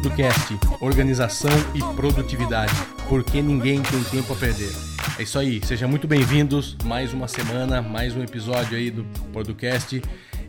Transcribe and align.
Producast, 0.00 0.58
organização 0.80 1.50
e 1.74 1.94
produtividade, 1.94 2.72
porque 3.06 3.42
ninguém 3.42 3.82
tem 3.82 4.02
tempo 4.04 4.32
a 4.32 4.36
perder. 4.36 4.72
É 5.18 5.24
isso 5.24 5.38
aí, 5.38 5.60
sejam 5.62 5.90
muito 5.90 6.08
bem-vindos, 6.08 6.74
mais 6.84 7.12
uma 7.12 7.28
semana, 7.28 7.82
mais 7.82 8.16
um 8.16 8.22
episódio 8.22 8.78
aí 8.78 8.90
do 8.90 9.04
Producast. 9.30 10.00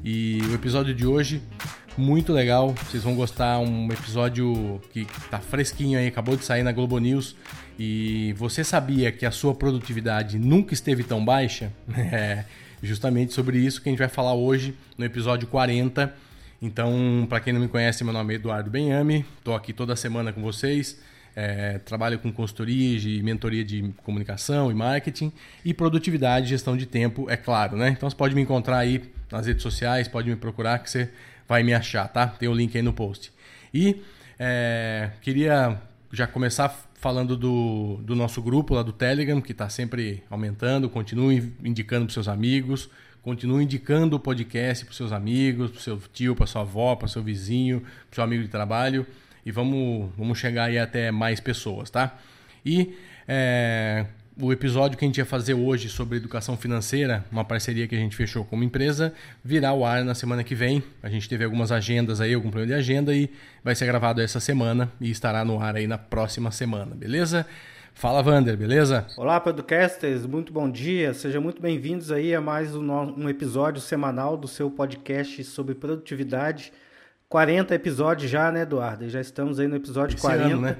E 0.05 0.39
o 0.49 0.53
episódio 0.53 0.95
de 0.95 1.05
hoje, 1.05 1.41
muito 1.97 2.31
legal, 2.31 2.73
vocês 2.87 3.03
vão 3.03 3.13
gostar, 3.13 3.59
um 3.59 3.91
episódio 3.91 4.79
que 4.93 5.05
tá 5.29 5.39
fresquinho 5.39 5.99
aí, 5.99 6.07
acabou 6.07 6.37
de 6.37 6.45
sair 6.45 6.63
na 6.63 6.71
Globo 6.71 6.97
News. 6.97 7.35
E 7.77 8.33
você 8.37 8.63
sabia 8.63 9.11
que 9.11 9.25
a 9.25 9.31
sua 9.31 9.53
produtividade 9.53 10.39
nunca 10.39 10.73
esteve 10.73 11.03
tão 11.03 11.23
baixa? 11.23 11.73
É 11.93 12.45
justamente 12.81 13.33
sobre 13.33 13.59
isso 13.59 13.81
que 13.81 13.89
a 13.89 13.91
gente 13.91 13.99
vai 13.99 14.07
falar 14.07 14.33
hoje 14.33 14.73
no 14.97 15.05
episódio 15.05 15.47
40 15.47 16.30
então, 16.61 17.25
para 17.27 17.39
quem 17.39 17.51
não 17.51 17.59
me 17.59 17.67
conhece, 17.67 18.03
meu 18.03 18.13
nome 18.13 18.33
é 18.33 18.35
Eduardo 18.35 18.69
Benhame, 18.69 19.25
estou 19.37 19.55
aqui 19.55 19.73
toda 19.73 19.95
semana 19.95 20.31
com 20.31 20.41
vocês. 20.41 21.01
É, 21.33 21.79
trabalho 21.79 22.19
com 22.19 22.31
consultoria 22.31 22.99
de 22.99 23.23
mentoria 23.23 23.63
de 23.63 23.93
comunicação 24.03 24.69
e 24.69 24.73
marketing 24.73 25.31
e 25.63 25.73
produtividade 25.73 26.45
e 26.45 26.49
gestão 26.49 26.75
de 26.75 26.85
tempo, 26.85 27.29
é 27.29 27.37
claro, 27.37 27.77
né? 27.77 27.89
Então 27.89 28.09
você 28.09 28.15
pode 28.15 28.35
me 28.35 28.41
encontrar 28.41 28.79
aí 28.79 29.01
nas 29.31 29.47
redes 29.47 29.63
sociais, 29.63 30.09
pode 30.09 30.29
me 30.29 30.35
procurar 30.35 30.79
que 30.79 30.89
você 30.89 31.09
vai 31.47 31.63
me 31.63 31.73
achar, 31.73 32.07
tá? 32.09 32.27
Tem 32.27 32.49
o 32.49 32.53
link 32.53 32.75
aí 32.75 32.83
no 32.83 32.91
post. 32.91 33.31
E 33.73 34.01
é, 34.37 35.11
queria 35.21 35.81
já 36.11 36.27
começar 36.27 36.90
falando 37.01 37.35
do, 37.35 37.99
do 38.03 38.15
nosso 38.15 38.41
grupo 38.41 38.75
lá 38.75 38.81
do 38.81 38.93
Telegram, 38.93 39.41
que 39.41 39.51
está 39.51 39.67
sempre 39.67 40.23
aumentando, 40.29 40.89
continue 40.89 41.51
indicando 41.61 42.05
para 42.05 42.13
seus 42.13 42.29
amigos, 42.29 42.89
Continue 43.21 43.63
indicando 43.63 44.15
o 44.15 44.19
podcast 44.19 44.83
para 44.83 44.95
seus 44.95 45.11
amigos, 45.11 45.69
para 45.69 45.79
seu 45.79 46.01
tio, 46.11 46.35
para 46.35 46.47
sua 46.47 46.61
avó, 46.61 46.95
para 46.95 47.07
seu 47.07 47.21
vizinho, 47.21 47.81
para 47.81 48.15
seu 48.15 48.23
amigo 48.23 48.41
de 48.41 48.49
trabalho. 48.49 49.05
E 49.45 49.51
vamos, 49.51 50.11
vamos 50.17 50.39
chegar 50.39 50.65
aí 50.65 50.79
até 50.79 51.11
mais 51.11 51.39
pessoas, 51.39 51.91
tá? 51.91 52.17
E 52.65 52.95
é, 53.27 54.07
o 54.41 54.51
episódio 54.51 54.97
que 54.97 55.05
a 55.05 55.07
gente 55.07 55.19
ia 55.19 55.25
fazer 55.25 55.53
hoje 55.53 55.87
sobre 55.87 56.17
educação 56.17 56.57
financeira, 56.57 57.23
uma 57.31 57.45
parceria 57.45 57.87
que 57.87 57.93
a 57.93 57.97
gente 57.97 58.15
fechou 58.15 58.43
com 58.43 58.55
uma 58.55 58.65
empresa, 58.65 59.13
virá 59.43 59.69
ao 59.69 59.85
ar 59.85 60.03
na 60.03 60.15
semana 60.15 60.43
que 60.43 60.55
vem. 60.55 60.83
A 61.03 61.09
gente 61.09 61.29
teve 61.29 61.43
algumas 61.45 61.71
agendas 61.71 62.19
aí, 62.19 62.33
algum 62.33 62.49
problema 62.49 62.73
de 62.73 62.79
agenda 62.79 63.13
e 63.13 63.29
vai 63.63 63.75
ser 63.75 63.85
gravado 63.85 64.19
essa 64.19 64.39
semana 64.39 64.91
e 64.99 65.11
estará 65.11 65.45
no 65.45 65.61
ar 65.61 65.75
aí 65.75 65.85
na 65.85 65.97
próxima 65.97 66.49
semana, 66.49 66.95
beleza? 66.95 67.45
Fala, 67.93 68.23
Vander, 68.23 68.57
beleza? 68.57 69.05
Olá, 69.15 69.39
podcasters, 69.39 70.25
muito 70.25 70.51
bom 70.51 70.69
dia. 70.69 71.13
Sejam 71.13 71.41
muito 71.41 71.61
bem-vindos 71.61 72.11
aí 72.11 72.33
a 72.33 72.41
mais 72.41 72.75
um, 72.75 73.29
episódio 73.29 73.79
semanal 73.79 74.35
do 74.35 74.47
seu 74.47 74.71
podcast 74.71 75.43
sobre 75.43 75.75
produtividade. 75.75 76.73
40 77.29 77.75
episódios 77.75 78.31
já, 78.31 78.51
né, 78.51 78.61
Eduardo? 78.61 79.07
Já 79.07 79.21
estamos 79.21 79.59
aí 79.59 79.67
no 79.67 79.75
episódio 79.75 80.15
Esse 80.15 80.21
40 80.21 80.45
ano, 80.45 80.61
né? 80.61 80.77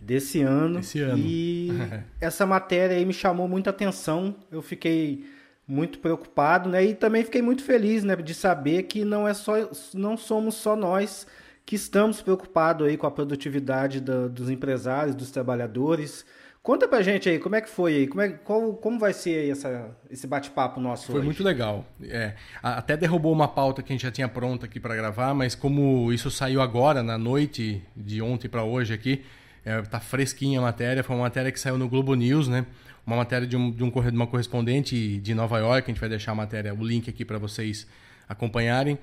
Desse 0.00 0.42
ano. 0.42 0.80
Esse 0.80 1.00
ano. 1.00 1.18
E 1.18 1.70
essa 2.20 2.46
matéria 2.46 2.96
aí 2.96 3.04
me 3.04 3.12
chamou 3.12 3.48
muita 3.48 3.70
atenção. 3.70 4.34
Eu 4.50 4.62
fiquei 4.62 5.24
muito 5.66 5.98
preocupado, 5.98 6.68
né? 6.68 6.84
E 6.84 6.94
também 6.94 7.24
fiquei 7.24 7.42
muito 7.42 7.62
feliz, 7.62 8.02
né, 8.02 8.16
de 8.16 8.32
saber 8.32 8.84
que 8.84 9.04
não 9.04 9.28
é 9.28 9.34
só 9.34 9.52
não 9.92 10.16
somos 10.16 10.54
só 10.54 10.74
nós 10.74 11.26
que 11.66 11.76
estamos 11.76 12.22
preocupados 12.22 12.86
aí 12.86 12.96
com 12.96 13.06
a 13.06 13.10
produtividade 13.10 14.00
da, 14.00 14.26
dos 14.26 14.48
empresários, 14.48 15.14
dos 15.14 15.30
trabalhadores. 15.30 16.24
Conta 16.62 16.88
pra 16.88 17.02
gente 17.02 17.28
aí, 17.28 17.38
como 17.38 17.56
é 17.56 17.60
que 17.60 17.68
foi 17.68 17.94
aí? 17.94 18.06
Como, 18.06 18.22
é, 18.22 18.30
qual, 18.30 18.72
como 18.74 18.98
vai 18.98 19.12
ser 19.12 19.38
aí 19.40 19.50
essa, 19.50 19.94
esse 20.10 20.26
bate-papo 20.26 20.80
nosso 20.80 21.06
Foi 21.06 21.16
hoje? 21.16 21.26
muito 21.26 21.42
legal. 21.42 21.84
É, 22.02 22.34
até 22.62 22.96
derrubou 22.96 23.32
uma 23.32 23.48
pauta 23.48 23.82
que 23.82 23.92
a 23.92 23.94
gente 23.94 24.02
já 24.02 24.10
tinha 24.10 24.28
pronta 24.28 24.64
aqui 24.64 24.80
para 24.80 24.96
gravar, 24.96 25.34
mas 25.34 25.54
como 25.54 26.10
isso 26.10 26.30
saiu 26.30 26.62
agora, 26.62 27.02
na 27.02 27.18
noite 27.18 27.82
de 27.94 28.22
ontem 28.22 28.48
para 28.48 28.64
hoje 28.64 28.94
aqui, 28.94 29.22
é, 29.68 29.82
tá 29.82 30.00
fresquinha 30.00 30.58
a 30.58 30.62
matéria. 30.62 31.04
Foi 31.04 31.14
uma 31.14 31.22
matéria 31.22 31.52
que 31.52 31.60
saiu 31.60 31.76
no 31.76 31.88
Globo 31.88 32.14
News, 32.14 32.48
né? 32.48 32.64
Uma 33.06 33.16
matéria 33.16 33.46
de, 33.46 33.56
um, 33.56 33.70
de 33.70 33.84
um, 33.84 33.90
uma 33.90 34.26
correspondente 34.26 35.18
de 35.18 35.34
Nova 35.34 35.58
York. 35.58 35.90
A 35.90 35.92
gente 35.92 36.00
vai 36.00 36.08
deixar 36.08 36.32
a 36.32 36.34
matéria, 36.34 36.74
o 36.74 36.84
link 36.84 37.08
aqui 37.08 37.24
para 37.24 37.38
vocês 37.38 37.86
acompanharem. 38.28 38.98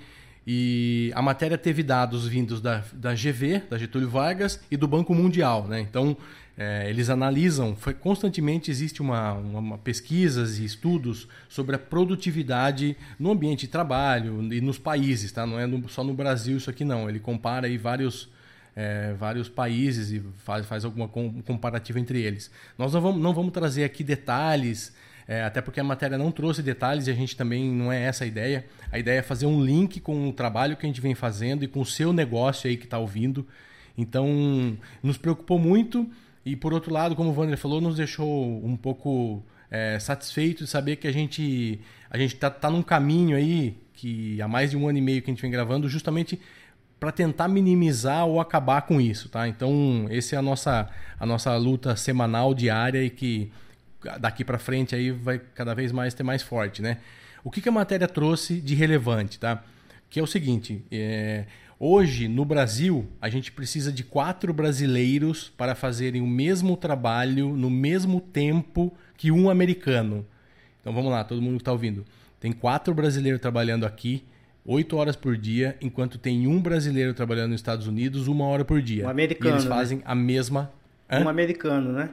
E 0.48 1.12
a 1.16 1.22
matéria 1.22 1.58
teve 1.58 1.82
dados 1.82 2.28
vindos 2.28 2.62
da, 2.62 2.84
da 2.94 3.14
GV, 3.14 3.64
da 3.70 3.78
Getúlio 3.78 4.10
Vargas, 4.10 4.60
e 4.70 4.78
do 4.78 4.88
Banco 4.88 5.14
Mundial. 5.14 5.68
Né? 5.68 5.80
Então, 5.82 6.16
é, 6.58 6.90
eles 6.90 7.10
analisam, 7.10 7.76
foi, 7.76 7.94
constantemente 7.94 8.72
existe 8.72 9.02
uma, 9.02 9.34
uma, 9.34 9.78
pesquisas 9.78 10.58
e 10.58 10.66
estudos 10.66 11.28
sobre 11.50 11.76
a 11.76 11.80
produtividade 11.80 12.96
no 13.20 13.32
ambiente 13.32 13.62
de 13.62 13.68
trabalho 13.68 14.54
e 14.54 14.62
nos 14.62 14.78
países, 14.78 15.32
tá? 15.34 15.46
Não 15.46 15.60
é 15.60 15.68
no, 15.68 15.90
só 15.90 16.02
no 16.02 16.14
Brasil 16.14 16.56
isso 16.56 16.70
aqui 16.70 16.86
não. 16.86 17.10
Ele 17.10 17.20
compara 17.20 17.68
aí 17.68 17.78
vários, 17.78 18.30
é, 18.76 19.14
vários 19.14 19.48
países 19.48 20.12
e 20.12 20.22
faz, 20.38 20.66
faz 20.66 20.84
alguma 20.84 21.08
com, 21.08 21.42
comparativa 21.44 22.00
entre 22.00 22.22
eles. 22.22 22.52
Nós 22.78 22.94
não 22.94 23.02
vamos, 23.02 23.22
não 23.22 23.34
vamos 23.34 23.54
trazer 23.54 23.84
aqui 23.84 24.04
detalhes, 24.04 24.94
é, 25.28 25.44
até 25.44 25.62
porque 25.62 25.80
a 25.80 25.84
matéria 25.84 26.18
não 26.18 26.32
trouxe 26.32 26.62
detalhes 26.62 27.08
e 27.08 27.12
a 27.12 27.14
gente 27.14 27.36
também 27.36 27.72
não 27.72 27.92
é 27.92 28.04
essa 28.04 28.26
a 28.26 28.28
ideia. 28.28 28.66
A 28.92 29.00
ideia 29.00 29.20
é 29.20 29.24
fazer 29.24 29.46
um 29.46 29.64
link 29.64 30.00
com 30.00 30.28
o 30.30 30.34
trabalho 30.34 30.76
que 30.76 30.86
a 30.86 30.90
gente 30.90 31.02
vem 31.02 31.16
fazendo 31.16 31.64
e 31.64 31.68
com 31.68 31.82
o 31.82 31.86
seu 31.86 32.12
negócio 32.12 32.70
aí 32.70 32.78
que 32.78 32.86
está 32.86 33.00
ouvindo. 33.00 33.48
Então, 33.98 34.78
nos 35.02 35.18
preocupou 35.18 35.58
muito 35.58 36.10
e 36.46 36.56
por 36.56 36.74
outro 36.74 36.94
lado, 36.94 37.16
como 37.16 37.32
o 37.32 37.34
Wander 37.34 37.58
falou, 37.58 37.80
nos 37.82 37.96
deixou 37.96 38.64
um 38.64 38.76
pouco 38.76 39.44
é, 39.72 39.98
satisfeito 40.00 40.66
de 40.66 40.70
saber 40.70 40.98
que 40.98 41.08
a 41.08 41.12
gente 41.12 41.80
a 42.10 42.18
gente 42.18 42.36
tá, 42.36 42.50
tá 42.50 42.70
num 42.70 42.84
caminho 42.84 43.36
aí 43.36 43.76
que 43.94 44.40
há 44.42 44.48
mais 44.48 44.72
de 44.72 44.78
um 44.78 44.88
ano 44.88 44.98
e 44.98 45.02
meio 45.02 45.22
que 45.22 45.32
a 45.32 45.34
gente 45.34 45.42
vem 45.42 45.50
gravando 45.50 45.90
justamente 45.90 46.40
para 47.00 47.12
tentar 47.12 47.48
minimizar 47.48 48.26
ou 48.26 48.40
acabar 48.40 48.84
com 48.84 49.00
isso, 49.00 49.30
tá? 49.30 49.48
Então, 49.48 50.08
essa 50.10 50.36
é 50.36 50.40
a 50.40 50.42
nossa 50.42 50.90
a 51.20 51.26
nossa 51.26 51.56
luta 51.56 51.96
semanal 51.96 52.54
diária 52.54 53.04
e 53.04 53.10
que 53.10 53.52
daqui 54.20 54.44
para 54.44 54.58
frente 54.58 54.96
aí 54.96 55.12
vai 55.12 55.40
cada 55.40 55.74
vez 55.74 55.92
mais 55.92 56.14
ter 56.14 56.24
mais 56.24 56.42
forte, 56.42 56.82
né? 56.82 56.98
O 57.44 57.52
que, 57.52 57.62
que 57.62 57.70
a 57.70 57.72
matéria 57.72 58.08
trouxe 58.08 58.60
de 58.60 58.76
relevante, 58.76 59.40
tá? 59.40 59.64
Que 60.10 60.20
é 60.20 60.24
o 60.24 60.28
seguinte, 60.28 60.84
é, 60.92 61.46
Hoje, 61.78 62.30
no 62.30 62.46
Brasil, 62.46 63.06
a 63.22 63.28
gente 63.28 63.52
precisa 63.52 63.92
de 63.92 64.02
quatro 64.02 64.54
brasileiros 64.54 65.52
para 65.58 65.76
fazerem 65.76 66.22
o 66.22 66.28
mesmo 66.28 66.78
trabalho 66.78 67.50
no 67.50 67.70
mesmo 67.70 68.22
tempo 68.22 68.94
que 69.18 69.30
um 69.30 69.50
americano. 69.50 70.26
Então 70.80 70.94
vamos 70.94 71.12
lá, 71.12 71.22
todo 71.26 71.42
mundo 71.42 71.58
que 71.58 71.62
está 71.62 71.74
ouvindo. 71.74 72.06
Tem 72.40 72.54
quatro 72.54 72.94
brasileiros 72.94 73.42
trabalhando 73.42 73.86
aqui, 73.86 74.24
oito 74.66 74.98
horas 74.98 75.16
por 75.16 75.38
dia, 75.38 75.78
enquanto 75.80 76.18
tem 76.18 76.48
um 76.48 76.60
brasileiro 76.60 77.14
trabalhando 77.14 77.52
nos 77.52 77.60
Estados 77.60 77.88
Unidos, 77.88 78.28
uma 78.28 78.46
hora 78.46 78.66
por 78.66 78.82
dia. 78.82 79.06
Um 79.06 79.10
americano. 79.10 79.50
E 79.50 79.54
eles 79.54 79.66
né? 79.66 79.70
fazem 79.70 79.98
né? 80.00 80.04
a 80.08 80.16
mesma. 80.16 80.72
Hã? 81.10 81.24
Um 81.24 81.30
americano, 81.30 81.92
né? 81.92 82.10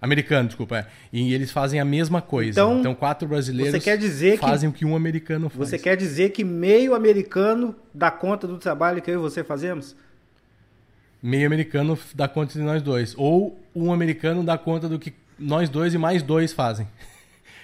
Americano, 0.00 0.48
desculpa. 0.48 0.78
É. 0.78 0.86
E 1.12 1.32
eles 1.32 1.52
fazem 1.52 1.78
a 1.78 1.84
mesma 1.84 2.20
coisa. 2.20 2.50
Então, 2.60 2.80
então 2.80 2.94
quatro 2.94 3.28
brasileiros 3.28 3.74
você 3.74 3.80
quer 3.80 3.96
dizer 3.96 4.36
fazem 4.36 4.68
que, 4.70 4.76
o 4.76 4.78
que 4.78 4.84
um 4.84 4.96
americano 4.96 5.48
faz. 5.48 5.68
Você 5.70 5.78
quer 5.78 5.96
dizer 5.96 6.30
que 6.30 6.42
meio 6.42 6.92
americano 6.92 7.76
dá 7.94 8.10
conta 8.10 8.48
do 8.48 8.58
trabalho 8.58 9.00
que 9.00 9.08
eu 9.08 9.14
e 9.14 9.18
você 9.18 9.44
fazemos? 9.44 9.94
Meio 11.22 11.46
americano 11.46 11.96
dá 12.16 12.26
conta 12.26 12.54
de 12.54 12.64
nós 12.64 12.82
dois. 12.82 13.14
Ou 13.16 13.56
um 13.76 13.92
americano 13.92 14.42
dá 14.42 14.58
conta 14.58 14.88
do 14.88 14.98
que 14.98 15.14
nós 15.38 15.68
dois 15.68 15.94
e 15.94 15.98
mais 15.98 16.20
dois 16.20 16.52
fazem. 16.52 16.88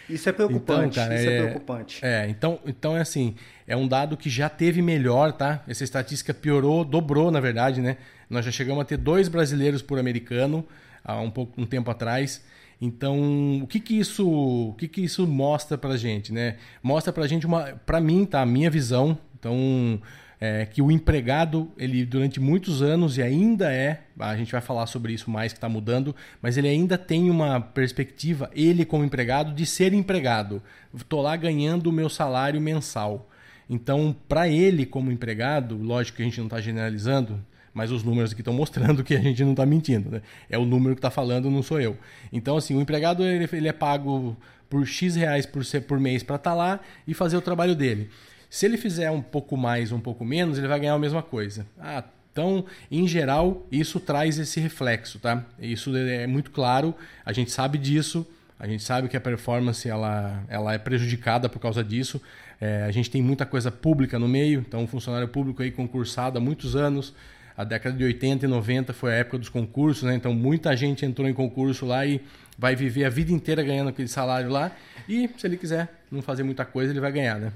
Isso 0.09 0.29
é 0.29 0.33
preocupante. 0.33 0.99
Então, 0.99 1.05
cara, 1.05 1.15
isso 1.15 1.29
é, 1.29 1.37
é, 1.37 1.43
preocupante. 1.43 2.05
É, 2.05 2.29
então, 2.29 2.59
então 2.67 2.97
é 2.97 3.01
assim, 3.01 3.35
é 3.67 3.77
um 3.77 3.87
dado 3.87 4.17
que 4.17 4.31
já 4.31 4.49
teve 4.49 4.81
melhor, 4.81 5.33
tá? 5.33 5.63
Essa 5.69 5.85
estatística 5.85 6.33
piorou, 6.33 6.85
dobrou, 6.85 7.31
na 7.31 7.41
verdade, 7.41 7.81
né? 7.81 7.97
Nós 8.29 8.45
já 8.45 8.51
chegamos 8.51 8.83
a 8.83 8.85
ter 8.85 8.97
dois 8.97 9.28
brasileiros 9.28 9.83
por 9.83 9.99
americano 9.99 10.66
há 11.05 11.21
um, 11.21 11.31
pouco, 11.31 11.60
um 11.60 11.66
tempo 11.66 11.91
atrás. 11.91 12.45
Então, 12.81 13.60
o 13.63 13.66
que 13.66 13.81
que 13.81 13.99
isso, 13.99 14.28
o 14.28 14.75
que 14.75 14.87
que 14.87 15.03
isso 15.03 15.27
mostra 15.27 15.77
pra 15.77 15.97
gente, 15.97 16.33
né? 16.33 16.57
Mostra 16.83 17.13
pra 17.13 17.27
gente 17.27 17.45
uma, 17.45 17.81
pra 17.84 18.01
mim, 18.01 18.25
tá, 18.25 18.41
a 18.43 18.47
minha 18.47 18.71
visão, 18.71 19.19
então, 19.39 20.01
é, 20.41 20.67
que 20.67 20.81
o 20.81 20.91
empregado, 20.91 21.71
ele 21.77 22.05
durante 22.05 22.39
muitos 22.39 22.81
anos 22.81 23.19
e 23.19 23.23
ainda 23.23 23.73
é, 23.73 24.01
a 24.19 24.37
gente 24.37 24.53
vai 24.53 24.61
falar 24.61 24.87
sobre 24.87 25.13
isso 25.13 25.31
mais 25.31 25.53
que 25.53 25.57
está 25.57 25.69
mudando, 25.69 26.15
mas 26.41 26.57
ele 26.57 26.69
ainda 26.69 26.97
tem 26.97 27.29
uma 27.29 27.61
perspectiva, 27.61 28.51
ele 28.55 28.85
como 28.85 29.05
empregado, 29.05 29.53
de 29.53 29.67
ser 29.67 29.93
empregado. 29.93 30.63
Estou 30.95 31.23
lá 31.23 31.37
ganhando 31.37 31.89
o 31.89 31.93
meu 31.93 32.09
salário 32.09 32.61
mensal. 32.61 33.29
Então, 33.69 34.17
para 34.29 34.49
ele 34.49 34.87
como 34.87 35.13
empregado, 35.13 35.77
lógico 35.77 36.17
que 36.17 36.23
a 36.23 36.25
gente 36.25 36.39
não 36.39 36.47
está 36.47 36.61
generalizando, 36.61 37.45
mas 37.75 37.91
os 37.91 38.03
números 38.03 38.33
aqui 38.33 38.41
estão 38.41 38.55
mostrando 38.55 39.05
que 39.05 39.15
a 39.15 39.21
gente 39.21 39.45
não 39.45 39.51
está 39.53 39.67
mentindo. 39.67 40.11
Né? 40.11 40.23
É 40.49 40.57
o 40.57 40.65
número 40.65 40.95
que 40.95 41.01
está 41.01 41.11
falando, 41.11 41.51
não 41.51 41.63
sou 41.63 41.81
eu. 41.81 41.97
Então, 42.33 42.57
assim, 42.57 42.75
o 42.75 42.81
empregado 42.81 43.25
ele, 43.25 43.49
ele 43.53 43.69
é 43.69 43.73
pago 43.73 44.37
por 44.71 44.87
X 44.87 45.17
reais 45.17 45.47
por, 45.47 45.65
ser, 45.65 45.83
por 45.83 45.99
mês 45.99 46.23
para 46.23 46.37
estar 46.37 46.51
tá 46.51 46.57
lá 46.57 46.81
e 47.07 47.15
fazer 47.15 47.37
o 47.37 47.41
trabalho 47.41 47.75
dele. 47.75 48.09
Se 48.50 48.66
ele 48.66 48.77
fizer 48.77 49.10
um 49.10 49.21
pouco 49.21 49.56
mais, 49.56 49.92
um 49.92 50.00
pouco 50.00 50.24
menos, 50.24 50.59
ele 50.59 50.68
vai 50.68 50.80
ganhar 50.80 50.95
a 50.95 50.98
mesma 50.98 51.22
coisa. 51.22 51.66
Ah, 51.78 52.03
então, 52.33 52.65
em 52.91 53.06
geral, 53.06 53.66
isso 53.71 53.98
traz 53.98 54.39
esse 54.39 54.60
reflexo, 54.60 55.18
tá? 55.18 55.45
Isso 55.59 55.95
é 55.97 56.27
muito 56.27 56.50
claro, 56.50 56.95
a 57.27 57.33
gente 57.33 57.50
sabe 57.50 57.78
disso, 57.78 58.27
a 58.59 58.66
gente 58.66 58.83
sabe 58.83 59.09
que 59.09 59.16
a 59.16 59.21
performance 59.21 59.89
ela, 59.89 60.42
ela 60.48 60.72
é 60.72 60.78
prejudicada 60.78 61.48
por 61.48 61.59
causa 61.59 61.83
disso. 61.83 62.21
É, 62.60 62.84
a 62.84 62.91
gente 62.91 63.10
tem 63.10 63.22
muita 63.22 63.47
coisa 63.47 63.71
pública 63.71 64.18
no 64.18 64.28
meio, 64.28 64.65
então 64.66 64.83
um 64.83 64.86
funcionário 64.86 65.28
público 65.28 65.62
aí 65.62 65.71
concursado 65.71 66.39
há 66.39 66.41
muitos 66.41 66.74
anos, 66.74 67.15
a 67.56 67.65
década 67.65 67.97
de 67.97 68.04
80 68.04 68.47
e 68.47 68.48
90 68.48 68.92
foi 68.92 69.12
a 69.12 69.16
época 69.16 69.39
dos 69.39 69.48
concursos, 69.48 70.04
né? 70.04 70.15
Então 70.15 70.33
muita 70.33 70.77
gente 70.77 71.04
entrou 71.04 71.28
em 71.28 71.34
concurso 71.34 71.86
lá 71.86 72.06
e 72.06 72.21
vai 72.56 72.77
viver 72.77 73.04
a 73.04 73.10
vida 73.10 73.33
inteira 73.33 73.62
ganhando 73.62 73.89
aquele 73.89 74.09
salário 74.09 74.48
lá. 74.48 74.71
E 75.09 75.28
se 75.36 75.44
ele 75.44 75.56
quiser 75.56 75.89
não 76.10 76.22
fazer 76.22 76.44
muita 76.44 76.65
coisa, 76.65 76.92
ele 76.92 77.01
vai 77.01 77.10
ganhar, 77.10 77.39
né? 77.41 77.53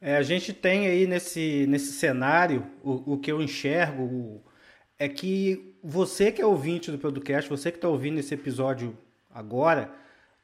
É, 0.00 0.16
a 0.16 0.22
gente 0.22 0.52
tem 0.52 0.86
aí 0.86 1.06
nesse, 1.06 1.66
nesse 1.68 1.92
cenário, 1.92 2.66
o, 2.82 3.14
o 3.14 3.18
que 3.18 3.30
eu 3.30 3.42
enxergo 3.42 4.02
o, 4.02 4.42
é 4.98 5.08
que 5.08 5.74
você 5.82 6.32
que 6.32 6.40
é 6.40 6.46
ouvinte 6.46 6.90
do 6.90 6.98
podcast, 6.98 7.48
você 7.50 7.70
que 7.70 7.76
está 7.76 7.88
ouvindo 7.88 8.18
esse 8.18 8.32
episódio 8.32 8.96
agora, 9.30 9.90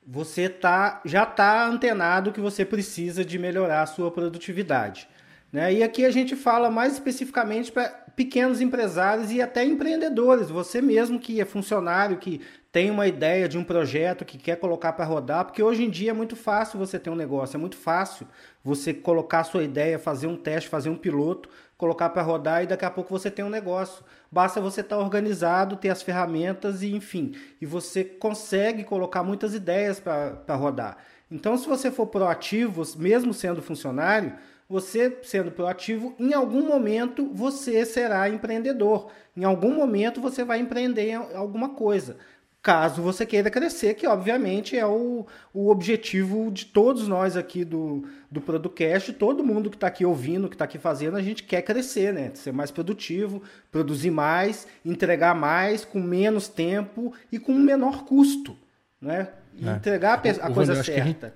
você 0.06 0.48
tá, 0.48 1.00
já 1.04 1.24
está 1.24 1.66
antenado 1.66 2.32
que 2.32 2.40
você 2.40 2.64
precisa 2.64 3.24
de 3.24 3.38
melhorar 3.38 3.82
a 3.82 3.86
sua 3.86 4.10
produtividade. 4.10 5.08
Né? 5.52 5.74
E 5.74 5.82
aqui 5.82 6.04
a 6.04 6.10
gente 6.10 6.36
fala 6.36 6.70
mais 6.70 6.92
especificamente 6.92 7.72
para 7.72 7.88
pequenos 8.14 8.60
empresários 8.60 9.32
e 9.32 9.40
até 9.40 9.64
empreendedores. 9.64 10.48
Você 10.50 10.80
mesmo 10.82 11.18
que 11.18 11.40
é 11.40 11.44
funcionário, 11.44 12.18
que 12.18 12.40
tem 12.76 12.90
uma 12.90 13.06
ideia 13.06 13.48
de 13.48 13.56
um 13.56 13.64
projeto 13.64 14.22
que 14.22 14.36
quer 14.36 14.56
colocar 14.56 14.92
para 14.92 15.06
rodar, 15.06 15.46
porque 15.46 15.62
hoje 15.62 15.82
em 15.82 15.88
dia 15.88 16.10
é 16.10 16.12
muito 16.12 16.36
fácil 16.36 16.78
você 16.78 16.98
ter 16.98 17.08
um 17.08 17.14
negócio, 17.14 17.56
é 17.56 17.58
muito 17.58 17.74
fácil 17.74 18.28
você 18.62 18.92
colocar 18.92 19.44
sua 19.44 19.64
ideia, 19.64 19.98
fazer 19.98 20.26
um 20.26 20.36
teste, 20.36 20.68
fazer 20.68 20.90
um 20.90 20.94
piloto, 20.94 21.48
colocar 21.78 22.10
para 22.10 22.20
rodar 22.20 22.62
e 22.62 22.66
daqui 22.66 22.84
a 22.84 22.90
pouco 22.90 23.08
você 23.08 23.30
tem 23.30 23.42
um 23.42 23.48
negócio. 23.48 24.04
Basta 24.30 24.60
você 24.60 24.82
estar 24.82 24.96
tá 24.96 25.02
organizado, 25.02 25.78
ter 25.78 25.88
as 25.88 26.02
ferramentas 26.02 26.82
e 26.82 26.94
enfim, 26.94 27.34
e 27.62 27.64
você 27.64 28.04
consegue 28.04 28.84
colocar 28.84 29.22
muitas 29.22 29.54
ideias 29.54 29.98
para 29.98 30.54
rodar. 30.54 30.98
Então, 31.30 31.56
se 31.56 31.66
você 31.66 31.90
for 31.90 32.06
proativo, 32.06 32.82
mesmo 32.98 33.32
sendo 33.32 33.62
funcionário, 33.62 34.34
você 34.68 35.18
sendo 35.22 35.50
proativo, 35.50 36.14
em 36.18 36.34
algum 36.34 36.66
momento 36.66 37.30
você 37.32 37.86
será 37.86 38.28
empreendedor. 38.28 39.10
Em 39.36 39.44
algum 39.44 39.72
momento 39.72 40.20
você 40.20 40.44
vai 40.44 40.58
empreender 40.58 41.14
alguma 41.34 41.70
coisa. 41.70 42.16
Caso 42.66 43.00
você 43.00 43.24
queira 43.24 43.48
crescer, 43.48 43.94
que 43.94 44.08
obviamente 44.08 44.76
é 44.76 44.84
o, 44.84 45.24
o 45.54 45.70
objetivo 45.70 46.50
de 46.50 46.64
todos 46.64 47.06
nós 47.06 47.36
aqui 47.36 47.64
do, 47.64 48.08
do 48.28 48.40
Producast, 48.40 49.12
todo 49.12 49.44
mundo 49.44 49.70
que 49.70 49.76
está 49.76 49.86
aqui 49.86 50.04
ouvindo, 50.04 50.48
que 50.48 50.56
está 50.56 50.64
aqui 50.64 50.76
fazendo, 50.76 51.16
a 51.16 51.22
gente 51.22 51.44
quer 51.44 51.62
crescer, 51.62 52.12
né? 52.12 52.32
Ser 52.34 52.52
mais 52.52 52.72
produtivo, 52.72 53.40
produzir 53.70 54.10
mais, 54.10 54.66
entregar 54.84 55.32
mais, 55.32 55.84
com 55.84 56.00
menos 56.00 56.48
tempo 56.48 57.14
e 57.30 57.38
com 57.38 57.54
menor 57.54 58.04
custo. 58.04 58.56
Né? 59.00 59.28
É. 59.62 59.70
Entregar 59.70 60.14
a, 60.14 60.46
a 60.48 60.50
coisa 60.50 60.82
certa. 60.82 61.32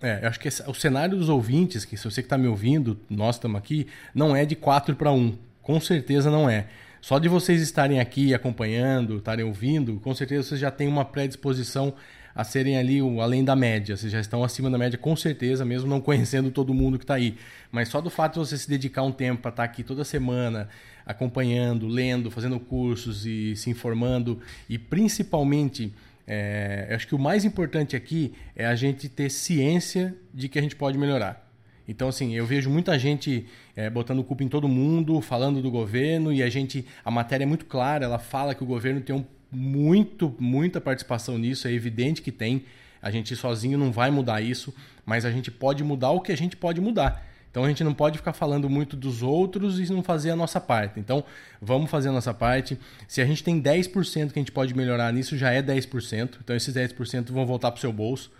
É, 0.00 0.20
eu 0.22 0.28
acho 0.28 0.40
que 0.40 0.48
esse, 0.48 0.62
o 0.62 0.72
cenário 0.72 1.18
dos 1.18 1.28
ouvintes, 1.28 1.84
que 1.84 1.98
se 1.98 2.04
você 2.04 2.22
que 2.22 2.26
está 2.26 2.38
me 2.38 2.48
ouvindo, 2.48 2.98
nós 3.10 3.36
estamos 3.36 3.58
aqui, 3.58 3.88
não 4.14 4.34
é 4.34 4.46
de 4.46 4.56
4 4.56 4.96
para 4.96 5.12
1. 5.12 5.36
Com 5.60 5.78
certeza 5.78 6.30
não 6.30 6.48
é. 6.48 6.66
Só 7.00 7.18
de 7.18 7.28
vocês 7.28 7.62
estarem 7.62 7.98
aqui 7.98 8.34
acompanhando, 8.34 9.16
estarem 9.16 9.44
ouvindo, 9.44 9.98
com 10.00 10.14
certeza 10.14 10.48
vocês 10.48 10.60
já 10.60 10.70
têm 10.70 10.86
uma 10.86 11.04
predisposição 11.04 11.94
a 12.34 12.44
serem 12.44 12.76
ali 12.76 13.02
o, 13.02 13.20
além 13.20 13.44
da 13.44 13.56
média. 13.56 13.96
Vocês 13.96 14.12
já 14.12 14.20
estão 14.20 14.44
acima 14.44 14.70
da 14.70 14.78
média, 14.78 14.98
com 14.98 15.16
certeza, 15.16 15.64
mesmo 15.64 15.88
não 15.88 16.00
conhecendo 16.02 16.50
todo 16.50 16.72
mundo 16.72 16.98
que 16.98 17.04
está 17.04 17.14
aí. 17.14 17.36
Mas 17.72 17.88
só 17.88 18.00
do 18.00 18.10
fato 18.10 18.34
de 18.34 18.38
você 18.40 18.56
se 18.56 18.68
dedicar 18.68 19.02
um 19.02 19.12
tempo 19.12 19.42
para 19.42 19.50
estar 19.50 19.62
tá 19.62 19.70
aqui 19.70 19.82
toda 19.82 20.04
semana, 20.04 20.68
acompanhando, 21.04 21.88
lendo, 21.88 22.30
fazendo 22.30 22.60
cursos 22.60 23.26
e 23.26 23.56
se 23.56 23.70
informando, 23.70 24.40
e 24.68 24.78
principalmente 24.78 25.92
é, 26.26 26.92
acho 26.94 27.08
que 27.08 27.14
o 27.14 27.18
mais 27.18 27.44
importante 27.44 27.96
aqui 27.96 28.34
é 28.54 28.64
a 28.66 28.74
gente 28.74 29.08
ter 29.08 29.30
ciência 29.30 30.14
de 30.32 30.48
que 30.48 30.58
a 30.58 30.62
gente 30.62 30.76
pode 30.76 30.96
melhorar. 30.96 31.49
Então, 31.90 32.06
assim, 32.06 32.36
eu 32.36 32.46
vejo 32.46 32.70
muita 32.70 32.96
gente 32.96 33.46
é, 33.74 33.90
botando 33.90 34.22
culpa 34.22 34.44
em 34.44 34.48
todo 34.48 34.68
mundo, 34.68 35.20
falando 35.20 35.60
do 35.60 35.68
governo, 35.72 36.32
e 36.32 36.40
a 36.40 36.48
gente, 36.48 36.86
a 37.04 37.10
matéria 37.10 37.42
é 37.42 37.46
muito 37.46 37.64
clara, 37.64 38.04
ela 38.04 38.18
fala 38.20 38.54
que 38.54 38.62
o 38.62 38.66
governo 38.66 39.00
tem 39.00 39.16
um, 39.16 39.24
muito, 39.50 40.32
muita 40.38 40.80
participação 40.80 41.36
nisso, 41.36 41.66
é 41.66 41.72
evidente 41.72 42.22
que 42.22 42.30
tem. 42.30 42.64
A 43.02 43.10
gente 43.10 43.34
sozinho 43.34 43.76
não 43.76 43.90
vai 43.90 44.08
mudar 44.08 44.40
isso, 44.40 44.72
mas 45.04 45.24
a 45.24 45.32
gente 45.32 45.50
pode 45.50 45.82
mudar 45.82 46.10
o 46.10 46.20
que 46.20 46.30
a 46.30 46.36
gente 46.36 46.56
pode 46.56 46.80
mudar. 46.80 47.26
Então 47.50 47.64
a 47.64 47.68
gente 47.68 47.82
não 47.82 47.92
pode 47.92 48.18
ficar 48.18 48.34
falando 48.34 48.70
muito 48.70 48.96
dos 48.96 49.20
outros 49.20 49.80
e 49.80 49.92
não 49.92 50.04
fazer 50.04 50.30
a 50.30 50.36
nossa 50.36 50.60
parte. 50.60 51.00
Então 51.00 51.24
vamos 51.60 51.90
fazer 51.90 52.10
a 52.10 52.12
nossa 52.12 52.32
parte. 52.32 52.78
Se 53.08 53.20
a 53.20 53.24
gente 53.24 53.42
tem 53.42 53.60
10% 53.60 54.30
que 54.30 54.38
a 54.38 54.42
gente 54.42 54.52
pode 54.52 54.72
melhorar 54.76 55.12
nisso, 55.12 55.36
já 55.36 55.50
é 55.50 55.60
10%. 55.60 56.38
Então 56.44 56.54
esses 56.54 56.72
10% 56.72 57.32
vão 57.32 57.44
voltar 57.44 57.72
para 57.72 57.78
o 57.78 57.80
seu 57.80 57.92
bolso. 57.92 58.30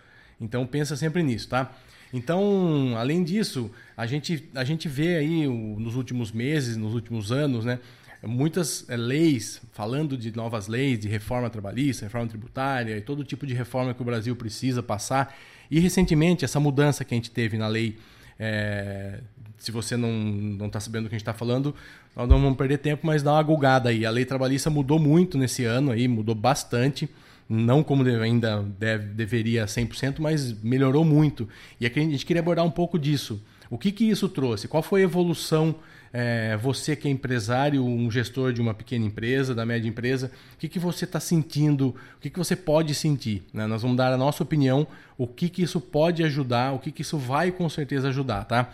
Então 0.40 0.64
pensa 0.64 0.94
sempre 0.94 1.24
nisso, 1.24 1.48
tá? 1.48 1.74
Então, 2.12 2.94
além 2.96 3.22
disso, 3.22 3.70
a 3.96 4.06
gente, 4.06 4.48
a 4.54 4.64
gente 4.64 4.88
vê 4.88 5.16
aí 5.16 5.46
nos 5.46 5.94
últimos 5.94 6.32
meses, 6.32 6.76
nos 6.76 6.94
últimos 6.94 7.30
anos, 7.30 7.64
né, 7.64 7.78
muitas 8.22 8.88
é, 8.88 8.96
leis 8.96 9.62
falando 9.72 10.16
de 10.16 10.34
novas 10.34 10.66
leis, 10.66 10.98
de 10.98 11.08
reforma 11.08 11.48
trabalhista, 11.48 12.04
reforma 12.04 12.28
tributária 12.28 12.96
e 12.96 13.00
todo 13.00 13.24
tipo 13.24 13.46
de 13.46 13.54
reforma 13.54 13.94
que 13.94 14.02
o 14.02 14.04
Brasil 14.04 14.34
precisa 14.34 14.82
passar. 14.82 15.36
E 15.70 15.78
recentemente, 15.78 16.44
essa 16.44 16.58
mudança 16.58 17.04
que 17.04 17.14
a 17.14 17.16
gente 17.16 17.30
teve 17.30 17.56
na 17.56 17.68
lei 17.68 17.96
é, 18.38 19.20
se 19.60 19.70
você 19.70 19.94
não 19.96 20.66
está 20.66 20.80
sabendo 20.80 21.04
do 21.04 21.08
que 21.10 21.14
a 21.14 21.18
gente 21.18 21.22
está 21.22 21.34
falando, 21.34 21.74
nós 22.16 22.26
não 22.26 22.40
vamos 22.40 22.56
perder 22.56 22.78
tempo, 22.78 23.06
mas 23.06 23.22
dá 23.22 23.34
uma 23.34 23.42
gulgada 23.42 23.90
aí. 23.90 24.06
A 24.06 24.10
lei 24.10 24.24
trabalhista 24.24 24.70
mudou 24.70 24.98
muito 24.98 25.36
nesse 25.36 25.66
ano, 25.66 25.92
aí, 25.92 26.08
mudou 26.08 26.34
bastante. 26.34 27.08
Não 27.52 27.82
como 27.82 28.04
ainda 28.04 28.62
deve, 28.78 29.06
deveria 29.06 29.66
100%, 29.66 30.20
mas 30.20 30.52
melhorou 30.62 31.04
muito. 31.04 31.48
E 31.80 31.86
a 31.86 31.88
gente 31.88 32.24
queria 32.24 32.40
abordar 32.40 32.64
um 32.64 32.70
pouco 32.70 32.96
disso. 32.96 33.42
O 33.68 33.76
que, 33.76 33.90
que 33.90 34.08
isso 34.08 34.28
trouxe? 34.28 34.68
Qual 34.68 34.84
foi 34.84 35.00
a 35.00 35.04
evolução 35.04 35.74
é, 36.12 36.56
você 36.56 36.96
que 36.96 37.06
é 37.06 37.10
empresário, 37.10 37.84
um 37.84 38.10
gestor 38.10 38.52
de 38.52 38.60
uma 38.60 38.74
pequena 38.74 39.04
empresa, 39.04 39.54
da 39.54 39.64
média 39.64 39.88
empresa, 39.88 40.30
o 40.54 40.58
que, 40.58 40.68
que 40.68 40.78
você 40.78 41.04
está 41.04 41.20
sentindo, 41.20 41.88
o 41.88 42.20
que, 42.20 42.30
que 42.30 42.38
você 42.38 42.56
pode 42.56 42.94
sentir? 42.94 43.42
Né? 43.52 43.66
Nós 43.66 43.82
vamos 43.82 43.96
dar 43.96 44.12
a 44.12 44.16
nossa 44.16 44.42
opinião, 44.42 44.86
o 45.16 45.26
que, 45.26 45.48
que 45.48 45.62
isso 45.62 45.80
pode 45.80 46.22
ajudar, 46.24 46.72
o 46.72 46.78
que, 46.78 46.90
que 46.90 47.02
isso 47.02 47.16
vai 47.16 47.52
com 47.52 47.68
certeza 47.68 48.08
ajudar, 48.08 48.44
tá? 48.44 48.70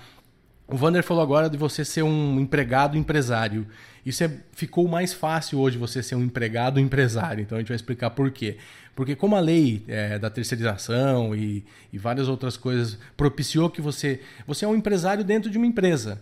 O 0.68 0.76
Vander 0.76 1.02
falou 1.02 1.22
agora 1.22 1.48
de 1.48 1.56
você 1.56 1.84
ser 1.84 2.02
um 2.02 2.40
empregado 2.40 2.98
empresário. 2.98 3.66
Isso 4.04 4.24
é, 4.24 4.30
ficou 4.52 4.88
mais 4.88 5.12
fácil 5.12 5.60
hoje 5.60 5.78
você 5.78 6.02
ser 6.02 6.16
um 6.16 6.22
empregado 6.22 6.80
empresário. 6.80 7.42
Então 7.42 7.56
a 7.56 7.60
gente 7.60 7.68
vai 7.68 7.76
explicar 7.76 8.10
por 8.10 8.30
quê. 8.32 8.56
Porque 8.94 9.14
como 9.14 9.36
a 9.36 9.40
lei 9.40 9.84
é, 9.86 10.18
da 10.18 10.28
terceirização 10.28 11.36
e, 11.36 11.64
e 11.92 11.98
várias 11.98 12.28
outras 12.28 12.56
coisas 12.56 12.98
propiciou 13.16 13.70
que 13.70 13.80
você... 13.80 14.20
Você 14.46 14.64
é 14.64 14.68
um 14.68 14.74
empresário 14.74 15.22
dentro 15.22 15.50
de 15.50 15.56
uma 15.56 15.66
empresa. 15.66 16.20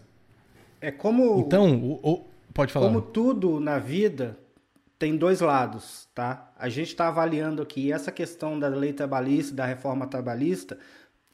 É 0.84 0.90
como. 0.90 1.40
Então, 1.40 1.76
o, 1.76 2.00
o, 2.02 2.24
pode 2.52 2.70
falar. 2.70 2.88
Como 2.88 3.00
tudo 3.00 3.58
na 3.58 3.78
vida 3.78 4.38
tem 4.98 5.16
dois 5.16 5.40
lados, 5.40 6.06
tá? 6.14 6.52
A 6.58 6.68
gente 6.68 6.88
está 6.88 7.08
avaliando 7.08 7.62
aqui 7.62 7.90
essa 7.90 8.12
questão 8.12 8.58
da 8.58 8.68
lei 8.68 8.92
trabalhista, 8.92 9.54
da 9.54 9.64
reforma 9.64 10.06
trabalhista, 10.06 10.78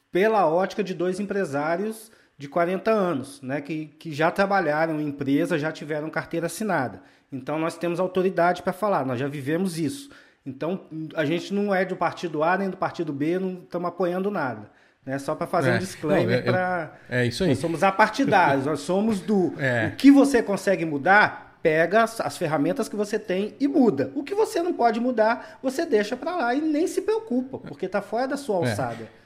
pela 0.09 0.47
ótica 0.47 0.81
de 0.81 0.93
dois 0.93 1.19
empresários 1.19 2.09
de 2.41 2.49
40 2.49 2.89
anos, 2.89 3.39
né? 3.43 3.61
Que, 3.61 3.85
que 3.99 4.11
já 4.11 4.31
trabalharam 4.31 4.99
em 4.99 5.07
empresa, 5.07 5.59
já 5.59 5.71
tiveram 5.71 6.09
carteira 6.09 6.47
assinada. 6.47 6.99
Então 7.31 7.59
nós 7.59 7.77
temos 7.77 7.99
autoridade 7.99 8.63
para 8.63 8.73
falar, 8.73 9.05
nós 9.05 9.19
já 9.19 9.27
vivemos 9.27 9.77
isso. 9.77 10.09
Então 10.43 10.81
a 11.15 11.23
gente 11.23 11.53
não 11.53 11.73
é 11.73 11.85
do 11.85 11.95
partido 11.95 12.41
A 12.41 12.57
nem 12.57 12.67
do 12.67 12.77
partido 12.77 13.13
B, 13.13 13.37
não 13.37 13.61
estamos 13.61 13.87
apoiando 13.87 14.31
nada. 14.31 14.71
Né? 15.05 15.19
Só 15.19 15.35
para 15.35 15.45
fazer 15.45 15.69
é. 15.69 15.75
um 15.75 15.77
disclaimer 15.77 16.43
para. 16.43 16.95
É 17.07 17.23
isso 17.27 17.43
aí. 17.43 17.49
Nós 17.49 17.59
somos 17.59 17.83
apartidários, 17.83 18.65
nós 18.65 18.79
somos 18.79 19.19
do. 19.19 19.53
É. 19.59 19.91
O 19.93 19.95
que 19.95 20.09
você 20.09 20.41
consegue 20.41 20.83
mudar, 20.83 21.59
pega 21.61 22.01
as, 22.01 22.19
as, 22.19 22.37
ferramentas 22.37 22.89
que 22.89 22.95
você 22.95 23.19
tem 23.19 23.55
e 23.59 23.67
muda. 23.67 24.11
O 24.15 24.23
que 24.23 24.33
você 24.33 24.63
não 24.63 24.73
pode 24.73 24.99
mudar, 24.99 25.59
você 25.61 25.85
deixa 25.85 26.17
para 26.17 26.35
lá 26.35 26.55
e 26.55 26.61
nem 26.61 26.87
se 26.87 27.03
preocupa, 27.03 27.59
porque 27.59 27.85
está 27.85 28.01
fora 28.01 28.29
da 28.29 28.37
sua 28.37 28.65
é. 28.65 28.69
alçada. 28.69 29.20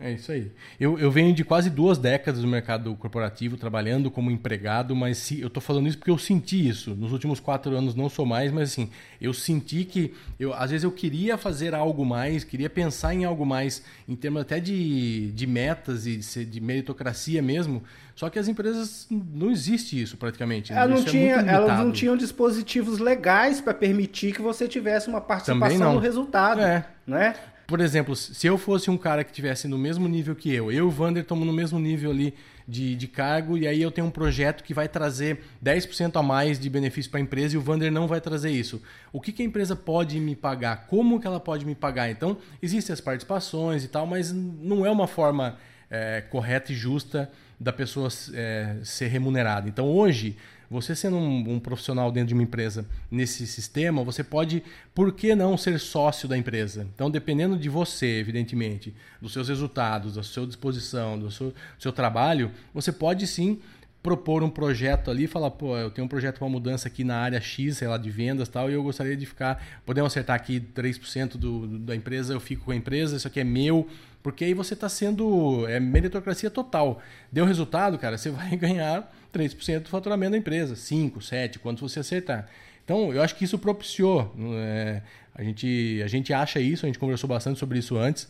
É. 0.00 0.12
Isso 0.12 0.30
aí. 0.30 0.50
Eu, 0.78 0.98
eu 0.98 1.10
venho 1.10 1.34
de 1.34 1.42
quase 1.42 1.70
duas 1.70 1.96
décadas 1.96 2.42
no 2.42 2.48
mercado 2.48 2.94
corporativo, 2.96 3.56
trabalhando 3.56 4.10
como 4.10 4.30
empregado, 4.30 4.94
mas 4.94 5.16
se, 5.18 5.40
eu 5.40 5.48
estou 5.48 5.62
falando 5.62 5.88
isso 5.88 5.96
porque 5.96 6.10
eu 6.10 6.18
senti 6.18 6.68
isso. 6.68 6.94
Nos 6.94 7.12
últimos 7.12 7.40
quatro 7.40 7.74
anos 7.74 7.94
não 7.94 8.08
sou 8.08 8.26
mais, 8.26 8.52
mas 8.52 8.70
assim, 8.70 8.90
eu 9.20 9.32
senti 9.32 9.84
que 9.84 10.12
eu, 10.38 10.52
às 10.52 10.70
vezes 10.70 10.84
eu 10.84 10.92
queria 10.92 11.38
fazer 11.38 11.74
algo 11.74 12.04
mais, 12.04 12.44
queria 12.44 12.68
pensar 12.68 13.14
em 13.14 13.24
algo 13.24 13.46
mais, 13.46 13.82
em 14.06 14.14
termos 14.14 14.42
até 14.42 14.60
de, 14.60 15.32
de 15.32 15.46
metas 15.46 16.06
e 16.06 16.18
de, 16.18 16.44
de 16.44 16.60
meritocracia 16.60 17.40
mesmo. 17.40 17.82
Só 18.14 18.30
que 18.30 18.38
as 18.38 18.48
empresas 18.48 19.06
não 19.10 19.50
existe 19.50 20.00
isso 20.00 20.16
praticamente. 20.16 20.72
Ela 20.72 20.88
não, 20.88 20.98
é 20.98 21.04
tinha, 21.04 21.36
é 21.36 21.48
elas 21.48 21.78
não 21.78 21.92
tinham 21.92 22.16
dispositivos 22.16 22.98
legais 22.98 23.60
para 23.60 23.74
permitir 23.74 24.34
que 24.34 24.42
você 24.42 24.68
tivesse 24.68 25.08
uma 25.08 25.20
participação 25.20 25.94
no 25.94 26.00
resultado. 26.00 26.60
É. 26.60 26.86
Né? 27.06 27.34
Por 27.66 27.80
exemplo, 27.80 28.14
se 28.14 28.46
eu 28.46 28.56
fosse 28.56 28.90
um 28.90 28.96
cara 28.96 29.24
que 29.24 29.32
tivesse 29.32 29.66
no 29.66 29.76
mesmo 29.76 30.06
nível 30.06 30.36
que 30.36 30.52
eu, 30.52 30.70
eu 30.70 30.78
e 30.78 30.80
o 30.82 30.90
Vander 30.90 31.22
estamos 31.22 31.44
no 31.44 31.52
mesmo 31.52 31.80
nível 31.80 32.12
ali 32.12 32.32
de, 32.66 32.94
de 32.94 33.08
cargo, 33.08 33.58
e 33.58 33.66
aí 33.66 33.82
eu 33.82 33.90
tenho 33.90 34.06
um 34.06 34.10
projeto 34.10 34.62
que 34.62 34.72
vai 34.72 34.88
trazer 34.88 35.40
10% 35.64 36.16
a 36.16 36.22
mais 36.22 36.60
de 36.60 36.70
benefício 36.70 37.10
para 37.10 37.18
a 37.18 37.22
empresa 37.22 37.56
e 37.56 37.58
o 37.58 37.60
Vander 37.60 37.90
não 37.90 38.06
vai 38.06 38.20
trazer 38.20 38.50
isso. 38.50 38.80
O 39.12 39.20
que, 39.20 39.32
que, 39.32 39.42
a 39.42 39.44
empresa 39.44 39.74
pode 39.74 40.18
me 40.20 40.36
pagar? 40.36 40.86
Como 40.86 41.20
que 41.20 41.26
ela 41.26 41.40
pode 41.40 41.64
me 41.64 41.74
pagar? 41.74 42.08
Então, 42.08 42.38
existem 42.62 42.92
as 42.92 43.00
participações 43.00 43.82
e 43.82 43.88
tal, 43.88 44.06
mas 44.06 44.32
não 44.32 44.86
é 44.86 44.90
uma 44.90 45.08
forma 45.08 45.58
é, 45.90 46.20
correta 46.20 46.70
e 46.70 46.74
justa 46.74 47.30
da 47.58 47.72
pessoa 47.72 48.08
é, 48.32 48.76
ser 48.84 49.08
remunerada. 49.08 49.68
Então, 49.68 49.88
hoje, 49.88 50.36
você 50.70 50.94
sendo 50.94 51.16
um, 51.16 51.54
um, 51.54 51.60
profissional 51.60 52.10
dentro 52.10 52.28
de 52.28 52.34
uma 52.34 52.42
empresa 52.42 52.86
nesse 53.10 53.46
sistema, 53.46 54.02
você 54.02 54.24
pode, 54.24 54.62
por 54.94 55.12
que 55.12 55.34
não 55.34 55.56
ser 55.56 55.78
sócio 55.78 56.28
da 56.28 56.36
empresa? 56.36 56.86
Então, 56.94 57.10
dependendo 57.10 57.56
de 57.56 57.68
você, 57.68 58.18
evidentemente, 58.18 58.94
dos 59.20 59.32
seus 59.32 59.48
resultados, 59.48 60.14
da 60.14 60.22
sua 60.22 60.46
disposição, 60.46 61.18
do 61.18 61.30
seu, 61.30 61.54
seu 61.78 61.92
trabalho, 61.92 62.50
você 62.74 62.90
pode 62.92 63.26
sim 63.26 63.60
propor 64.06 64.44
um 64.44 64.48
projeto 64.48 65.10
ali, 65.10 65.26
falar, 65.26 65.50
pô, 65.50 65.76
eu 65.76 65.90
tenho 65.90 66.04
um 66.04 66.08
projeto 66.08 66.38
para 66.38 66.48
mudança 66.48 66.86
aqui 66.86 67.02
na 67.02 67.16
área 67.16 67.40
X, 67.40 67.78
sei 67.78 67.88
lá, 67.88 67.98
de 67.98 68.08
vendas 68.08 68.48
tal, 68.48 68.70
e 68.70 68.74
eu 68.74 68.80
gostaria 68.80 69.16
de 69.16 69.26
ficar, 69.26 69.60
podemos 69.84 70.12
acertar 70.12 70.36
aqui 70.36 70.60
3% 70.60 71.30
do, 71.30 71.66
do, 71.66 71.78
da 71.80 71.96
empresa, 71.96 72.32
eu 72.32 72.38
fico 72.38 72.66
com 72.66 72.70
a 72.70 72.76
empresa, 72.76 73.16
isso 73.16 73.26
aqui 73.26 73.40
é 73.40 73.44
meu, 73.44 73.88
porque 74.22 74.44
aí 74.44 74.54
você 74.54 74.74
está 74.74 74.88
sendo, 74.88 75.66
é 75.66 75.80
meritocracia 75.80 76.48
total. 76.48 77.02
Deu 77.32 77.44
resultado, 77.44 77.98
cara, 77.98 78.16
você 78.16 78.30
vai 78.30 78.56
ganhar 78.56 79.12
3% 79.32 79.80
do 79.80 79.88
faturamento 79.88 80.32
da 80.32 80.38
empresa, 80.38 80.76
5, 80.76 81.20
7, 81.20 81.58
quanto 81.58 81.86
você 81.86 82.00
acertar. 82.00 82.48
Então, 82.84 83.12
eu 83.12 83.20
acho 83.22 83.34
que 83.34 83.44
isso 83.44 83.58
propiciou, 83.58 84.34
é, 84.54 85.02
a, 85.34 85.42
gente, 85.42 86.00
a 86.04 86.06
gente 86.06 86.32
acha 86.32 86.60
isso, 86.60 86.86
a 86.86 86.88
gente 86.88 86.98
conversou 86.98 87.28
bastante 87.28 87.58
sobre 87.58 87.78
isso 87.78 87.96
antes, 87.96 88.28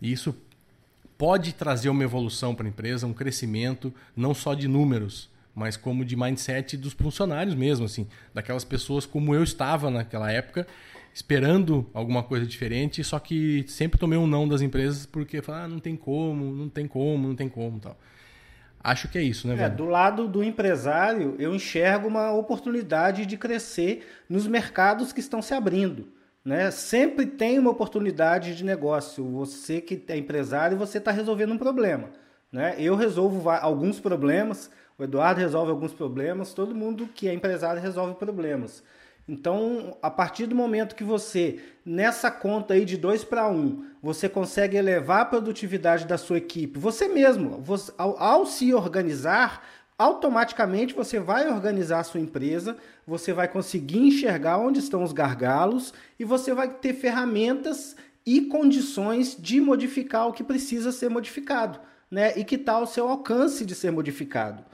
e 0.00 0.10
isso 0.10 0.34
pode 1.18 1.52
trazer 1.52 1.88
uma 1.88 2.02
evolução 2.02 2.54
para 2.54 2.66
a 2.66 2.68
empresa, 2.68 3.06
um 3.06 3.12
crescimento, 3.12 3.92
não 4.16 4.32
só 4.32 4.54
de 4.54 4.66
números, 4.66 5.28
mas 5.54 5.76
como 5.76 6.04
de 6.04 6.16
mindset 6.16 6.76
dos 6.76 6.92
funcionários 6.92 7.54
mesmo, 7.54 7.84
assim, 7.84 8.06
daquelas 8.32 8.64
pessoas 8.64 9.04
como 9.04 9.34
eu 9.34 9.42
estava 9.42 9.90
naquela 9.90 10.30
época, 10.30 10.66
esperando 11.12 11.84
alguma 11.92 12.22
coisa 12.22 12.46
diferente, 12.46 13.02
só 13.02 13.18
que 13.18 13.64
sempre 13.66 13.98
tomei 13.98 14.16
um 14.16 14.26
não 14.26 14.46
das 14.46 14.62
empresas 14.62 15.04
porque 15.04 15.42
falar, 15.42 15.64
ah, 15.64 15.68
não 15.68 15.80
tem 15.80 15.96
como, 15.96 16.54
não 16.54 16.68
tem 16.68 16.86
como, 16.86 17.26
não 17.26 17.34
tem 17.34 17.48
como, 17.48 17.80
tal. 17.80 17.98
Acho 18.82 19.08
que 19.08 19.18
é 19.18 19.22
isso, 19.22 19.46
né, 19.48 19.54
velho? 19.54 19.66
É, 19.66 19.68
do 19.74 19.84
lado 19.84 20.28
do 20.28 20.42
empresário, 20.42 21.34
eu 21.38 21.54
enxergo 21.54 22.08
uma 22.08 22.32
oportunidade 22.32 23.26
de 23.26 23.36
crescer 23.36 24.06
nos 24.28 24.46
mercados 24.46 25.12
que 25.12 25.20
estão 25.20 25.42
se 25.42 25.52
abrindo. 25.52 26.06
Né? 26.44 26.70
Sempre 26.70 27.26
tem 27.26 27.58
uma 27.58 27.70
oportunidade 27.70 28.54
de 28.54 28.64
negócio. 28.64 29.24
Você 29.32 29.80
que 29.80 30.02
é 30.08 30.16
empresário, 30.16 30.78
você 30.78 30.98
está 30.98 31.10
resolvendo 31.10 31.52
um 31.52 31.58
problema. 31.58 32.10
Né? 32.50 32.74
Eu 32.78 32.94
resolvo 32.94 33.50
alguns 33.50 34.00
problemas, 34.00 34.70
o 34.96 35.04
Eduardo 35.04 35.40
resolve 35.40 35.70
alguns 35.70 35.92
problemas, 35.92 36.54
todo 36.54 36.74
mundo 36.74 37.08
que 37.14 37.28
é 37.28 37.34
empresário 37.34 37.82
resolve 37.82 38.14
problemas. 38.14 38.82
Então, 39.28 39.94
a 40.00 40.10
partir 40.10 40.46
do 40.46 40.54
momento 40.54 40.94
que 40.94 41.04
você, 41.04 41.60
nessa 41.84 42.30
conta 42.30 42.72
aí 42.72 42.86
de 42.86 42.96
2 42.96 43.24
para 43.24 43.46
1, 43.46 43.54
um, 43.54 43.84
você 44.02 44.26
consegue 44.26 44.76
elevar 44.76 45.20
a 45.20 45.24
produtividade 45.26 46.06
da 46.06 46.16
sua 46.16 46.38
equipe, 46.38 46.78
você 46.78 47.08
mesmo, 47.08 47.60
você, 47.60 47.92
ao, 47.98 48.18
ao 48.18 48.46
se 48.46 48.72
organizar, 48.72 49.62
automaticamente 49.98 50.94
você 50.94 51.20
vai 51.20 51.46
organizar 51.50 51.98
a 51.98 52.04
sua 52.04 52.20
empresa, 52.20 52.78
você 53.06 53.34
vai 53.34 53.48
conseguir 53.48 53.98
enxergar 53.98 54.56
onde 54.56 54.78
estão 54.78 55.02
os 55.02 55.12
gargalos 55.12 55.92
e 56.18 56.24
você 56.24 56.54
vai 56.54 56.70
ter 56.70 56.94
ferramentas 56.94 57.96
e 58.24 58.42
condições 58.42 59.36
de 59.38 59.60
modificar 59.60 60.26
o 60.26 60.32
que 60.32 60.44
precisa 60.44 60.90
ser 60.90 61.10
modificado, 61.10 61.80
né? 62.10 62.32
E 62.38 62.44
que 62.44 62.54
está 62.54 62.74
ao 62.74 62.86
seu 62.86 63.08
alcance 63.08 63.64
de 63.64 63.74
ser 63.74 63.90
modificado. 63.90 64.64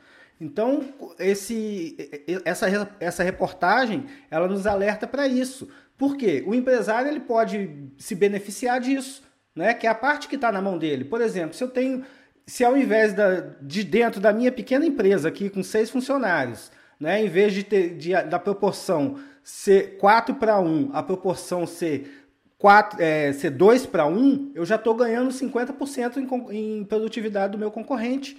Então, 0.40 0.84
esse, 1.18 1.96
essa, 2.44 2.66
essa 3.00 3.22
reportagem, 3.22 4.06
ela 4.30 4.48
nos 4.48 4.66
alerta 4.66 5.06
para 5.06 5.26
isso. 5.26 5.68
Por 5.96 6.16
quê? 6.16 6.42
O 6.46 6.54
empresário 6.54 7.10
ele 7.10 7.20
pode 7.20 7.70
se 7.96 8.14
beneficiar 8.14 8.80
disso, 8.80 9.22
né? 9.54 9.72
que 9.74 9.86
é 9.86 9.90
a 9.90 9.94
parte 9.94 10.28
que 10.28 10.34
está 10.34 10.50
na 10.50 10.60
mão 10.60 10.76
dele. 10.76 11.04
Por 11.04 11.20
exemplo, 11.20 11.54
se 11.54 11.62
eu 11.62 11.68
tenho 11.68 12.04
se 12.46 12.64
ao 12.64 12.76
invés 12.76 13.14
da, 13.14 13.40
de 13.60 13.82
dentro 13.82 14.20
da 14.20 14.32
minha 14.32 14.52
pequena 14.52 14.84
empresa 14.84 15.28
aqui 15.28 15.48
com 15.48 15.62
seis 15.62 15.90
funcionários, 15.90 16.70
né, 17.00 17.24
em 17.24 17.28
vez 17.28 17.52
de, 17.52 17.64
ter, 17.64 17.96
de 17.96 18.12
da 18.24 18.38
proporção 18.38 19.18
ser 19.42 19.96
4 19.98 20.34
para 20.36 20.60
1, 20.60 20.90
a 20.92 21.02
proporção 21.02 21.66
ser, 21.66 22.28
4, 22.58 23.02
é, 23.02 23.32
ser 23.32 23.50
2 23.50 23.86
para 23.86 24.06
1, 24.06 24.52
eu 24.54 24.64
já 24.64 24.76
estou 24.76 24.94
ganhando 24.94 25.30
50% 25.30 26.16
em, 26.16 26.80
em 26.80 26.84
produtividade 26.84 27.52
do 27.52 27.58
meu 27.58 27.70
concorrente. 27.70 28.38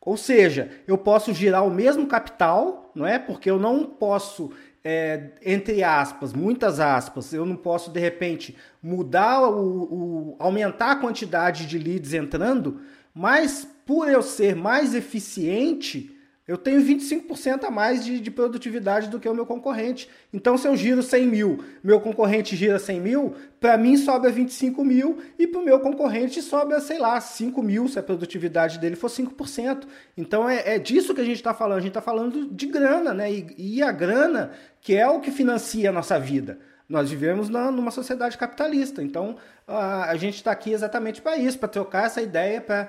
Ou 0.00 0.16
seja, 0.16 0.70
eu 0.86 0.96
posso 0.96 1.34
girar 1.34 1.66
o 1.66 1.70
mesmo 1.70 2.06
capital, 2.06 2.90
não 2.94 3.06
é? 3.06 3.18
Porque 3.18 3.50
eu 3.50 3.58
não 3.58 3.84
posso, 3.84 4.50
é, 4.82 5.30
entre 5.44 5.84
aspas, 5.84 6.32
muitas 6.32 6.80
aspas, 6.80 7.34
eu 7.34 7.44
não 7.44 7.56
posso 7.56 7.90
de 7.90 8.00
repente 8.00 8.56
mudar 8.82 9.42
o, 9.48 10.32
o 10.32 10.36
aumentar 10.38 10.92
a 10.92 10.96
quantidade 10.96 11.66
de 11.66 11.78
leads 11.78 12.14
entrando, 12.14 12.80
mas 13.14 13.66
por 13.84 14.08
eu 14.08 14.22
ser 14.22 14.56
mais 14.56 14.94
eficiente, 14.94 16.16
eu 16.48 16.58
tenho 16.58 16.82
25% 16.82 17.64
a 17.64 17.70
mais 17.70 18.04
de, 18.04 18.18
de, 18.18 18.30
produtividade 18.30 19.08
do 19.08 19.20
que 19.20 19.28
o 19.28 19.34
meu 19.34 19.46
concorrente. 19.46 20.08
Então, 20.32 20.58
se 20.58 20.66
eu 20.66 20.76
giro 20.76 21.02
100 21.02 21.26
mil, 21.26 21.64
meu 21.82 22.00
concorrente 22.00 22.56
gira 22.56 22.78
100 22.78 23.00
mil, 23.00 23.34
para 23.60 23.78
mim 23.78 23.96
sobra 23.96 24.30
25 24.30 24.84
mil 24.84 25.18
e 25.38 25.46
para 25.46 25.60
o 25.60 25.64
meu 25.64 25.78
concorrente 25.78 26.42
sobra, 26.42 26.80
sei 26.80 26.98
lá, 26.98 27.20
5 27.20 27.62
mil 27.62 27.86
se 27.86 27.98
a 27.98 28.02
produtividade 28.02 28.78
dele 28.78 28.96
for 28.96 29.08
5%. 29.08 29.84
Então, 30.16 30.48
é, 30.48 30.74
é 30.74 30.78
disso 30.78 31.14
que 31.14 31.20
a 31.20 31.24
gente 31.24 31.36
está 31.36 31.54
falando. 31.54 31.78
A 31.78 31.82
gente 31.82 31.90
está 31.90 32.02
falando 32.02 32.46
de 32.46 32.66
grana, 32.66 33.14
né? 33.14 33.30
E, 33.32 33.54
e 33.56 33.82
a 33.82 33.92
grana 33.92 34.50
que 34.80 34.96
é 34.96 35.08
o 35.08 35.20
que 35.20 35.30
financia 35.30 35.90
a 35.90 35.92
nossa 35.92 36.18
vida. 36.18 36.58
Nós 36.90 37.08
vivemos 37.08 37.48
na, 37.48 37.70
numa 37.70 37.92
sociedade 37.92 38.36
capitalista, 38.36 39.00
então 39.00 39.36
a, 39.64 40.10
a 40.10 40.16
gente 40.16 40.34
está 40.34 40.50
aqui 40.50 40.72
exatamente 40.72 41.22
para 41.22 41.36
isso, 41.36 41.56
para 41.56 41.68
trocar 41.68 42.06
essa 42.06 42.20
ideia, 42.20 42.60
para 42.60 42.88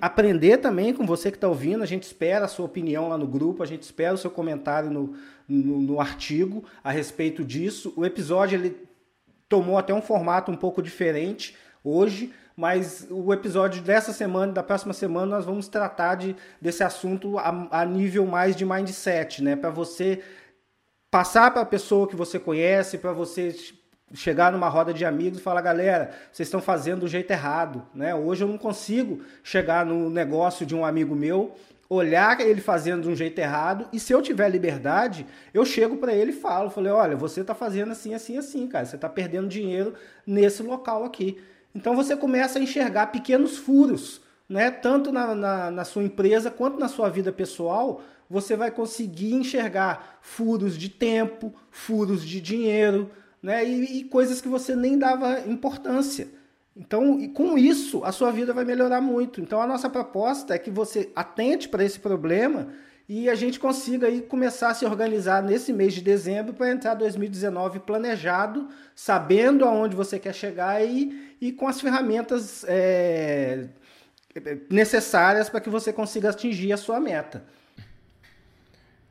aprender 0.00 0.58
também 0.58 0.94
com 0.94 1.04
você 1.04 1.32
que 1.32 1.36
está 1.36 1.48
ouvindo. 1.48 1.82
A 1.82 1.86
gente 1.86 2.04
espera 2.04 2.44
a 2.44 2.48
sua 2.48 2.66
opinião 2.66 3.08
lá 3.08 3.18
no 3.18 3.26
grupo, 3.26 3.60
a 3.60 3.66
gente 3.66 3.82
espera 3.82 4.14
o 4.14 4.18
seu 4.18 4.30
comentário 4.30 4.88
no, 4.88 5.16
no, 5.48 5.80
no 5.80 6.00
artigo 6.00 6.62
a 6.84 6.92
respeito 6.92 7.42
disso. 7.42 7.92
O 7.96 8.06
episódio 8.06 8.56
ele 8.56 8.88
tomou 9.48 9.76
até 9.76 9.92
um 9.92 10.00
formato 10.00 10.52
um 10.52 10.56
pouco 10.56 10.80
diferente 10.80 11.56
hoje, 11.82 12.32
mas 12.56 13.08
o 13.10 13.32
episódio 13.32 13.82
dessa 13.82 14.12
semana, 14.12 14.52
da 14.52 14.62
próxima 14.62 14.92
semana, 14.92 15.26
nós 15.26 15.44
vamos 15.44 15.66
tratar 15.66 16.14
de, 16.14 16.36
desse 16.62 16.84
assunto 16.84 17.36
a, 17.36 17.80
a 17.80 17.84
nível 17.84 18.24
mais 18.26 18.54
de 18.54 18.64
mindset, 18.64 19.42
né? 19.42 19.56
Para 19.56 19.70
você 19.70 20.22
passar 21.10 21.50
para 21.50 21.62
a 21.62 21.66
pessoa 21.66 22.06
que 22.06 22.14
você 22.14 22.38
conhece, 22.38 22.98
para 22.98 23.12
você 23.12 23.54
chegar 24.14 24.52
numa 24.52 24.68
roda 24.68 24.92
de 24.92 25.04
amigos 25.04 25.38
e 25.38 25.42
falar, 25.42 25.60
galera, 25.60 26.10
vocês 26.32 26.46
estão 26.46 26.60
fazendo 26.60 27.00
do 27.00 27.08
jeito 27.08 27.30
errado, 27.30 27.86
né? 27.94 28.14
Hoje 28.14 28.44
eu 28.44 28.48
não 28.48 28.58
consigo 28.58 29.22
chegar 29.42 29.84
no 29.84 30.10
negócio 30.10 30.66
de 30.66 30.74
um 30.74 30.84
amigo 30.84 31.14
meu, 31.14 31.54
olhar 31.88 32.40
ele 32.40 32.60
fazendo 32.60 33.02
de 33.02 33.08
um 33.08 33.16
jeito 33.16 33.38
errado 33.38 33.88
e 33.92 33.98
se 33.98 34.12
eu 34.12 34.22
tiver 34.22 34.48
liberdade, 34.48 35.26
eu 35.52 35.64
chego 35.64 35.96
para 35.96 36.12
ele 36.14 36.30
e 36.30 36.34
falo, 36.34 36.70
falei, 36.70 36.92
olha, 36.92 37.16
você 37.16 37.40
está 37.40 37.54
fazendo 37.54 37.90
assim, 37.90 38.14
assim, 38.14 38.36
assim, 38.36 38.66
cara, 38.68 38.84
você 38.84 38.96
está 38.96 39.08
perdendo 39.08 39.48
dinheiro 39.48 39.94
nesse 40.24 40.62
local 40.62 41.04
aqui. 41.04 41.40
Então 41.74 41.94
você 41.94 42.16
começa 42.16 42.58
a 42.58 42.62
enxergar 42.62 43.08
pequenos 43.08 43.58
furos, 43.58 44.20
né? 44.48 44.70
Tanto 44.70 45.12
na, 45.12 45.34
na, 45.34 45.70
na 45.70 45.84
sua 45.84 46.02
empresa 46.02 46.50
quanto 46.50 46.78
na 46.78 46.88
sua 46.88 47.08
vida 47.08 47.32
pessoal, 47.32 48.02
você 48.30 48.54
vai 48.54 48.70
conseguir 48.70 49.34
enxergar 49.34 50.20
furos 50.22 50.78
de 50.78 50.88
tempo, 50.88 51.52
furos 51.68 52.24
de 52.24 52.40
dinheiro, 52.40 53.10
né? 53.42 53.68
E, 53.68 53.98
e 53.98 54.04
coisas 54.04 54.40
que 54.40 54.48
você 54.48 54.76
nem 54.76 54.96
dava 54.96 55.40
importância. 55.48 56.28
Então, 56.76 57.28
com 57.30 57.58
isso, 57.58 58.04
a 58.04 58.12
sua 58.12 58.30
vida 58.30 58.54
vai 58.54 58.64
melhorar 58.64 59.00
muito. 59.00 59.40
Então, 59.40 59.60
a 59.60 59.66
nossa 59.66 59.90
proposta 59.90 60.54
é 60.54 60.58
que 60.58 60.70
você 60.70 61.10
atente 61.16 61.68
para 61.68 61.84
esse 61.84 61.98
problema 61.98 62.68
e 63.08 63.28
a 63.28 63.34
gente 63.34 63.58
consiga 63.58 64.06
aí 64.06 64.22
começar 64.22 64.68
a 64.68 64.74
se 64.74 64.86
organizar 64.86 65.42
nesse 65.42 65.72
mês 65.72 65.92
de 65.92 66.00
dezembro 66.00 66.54
para 66.54 66.70
entrar 66.70 66.94
2019 66.94 67.80
planejado, 67.80 68.68
sabendo 68.94 69.64
aonde 69.64 69.96
você 69.96 70.16
quer 70.16 70.32
chegar 70.32 70.80
e, 70.84 71.34
e 71.40 71.50
com 71.50 71.66
as 71.66 71.80
ferramentas 71.80 72.64
é, 72.68 73.66
necessárias 74.70 75.50
para 75.50 75.60
que 75.60 75.68
você 75.68 75.92
consiga 75.92 76.30
atingir 76.30 76.72
a 76.72 76.76
sua 76.76 77.00
meta. 77.00 77.44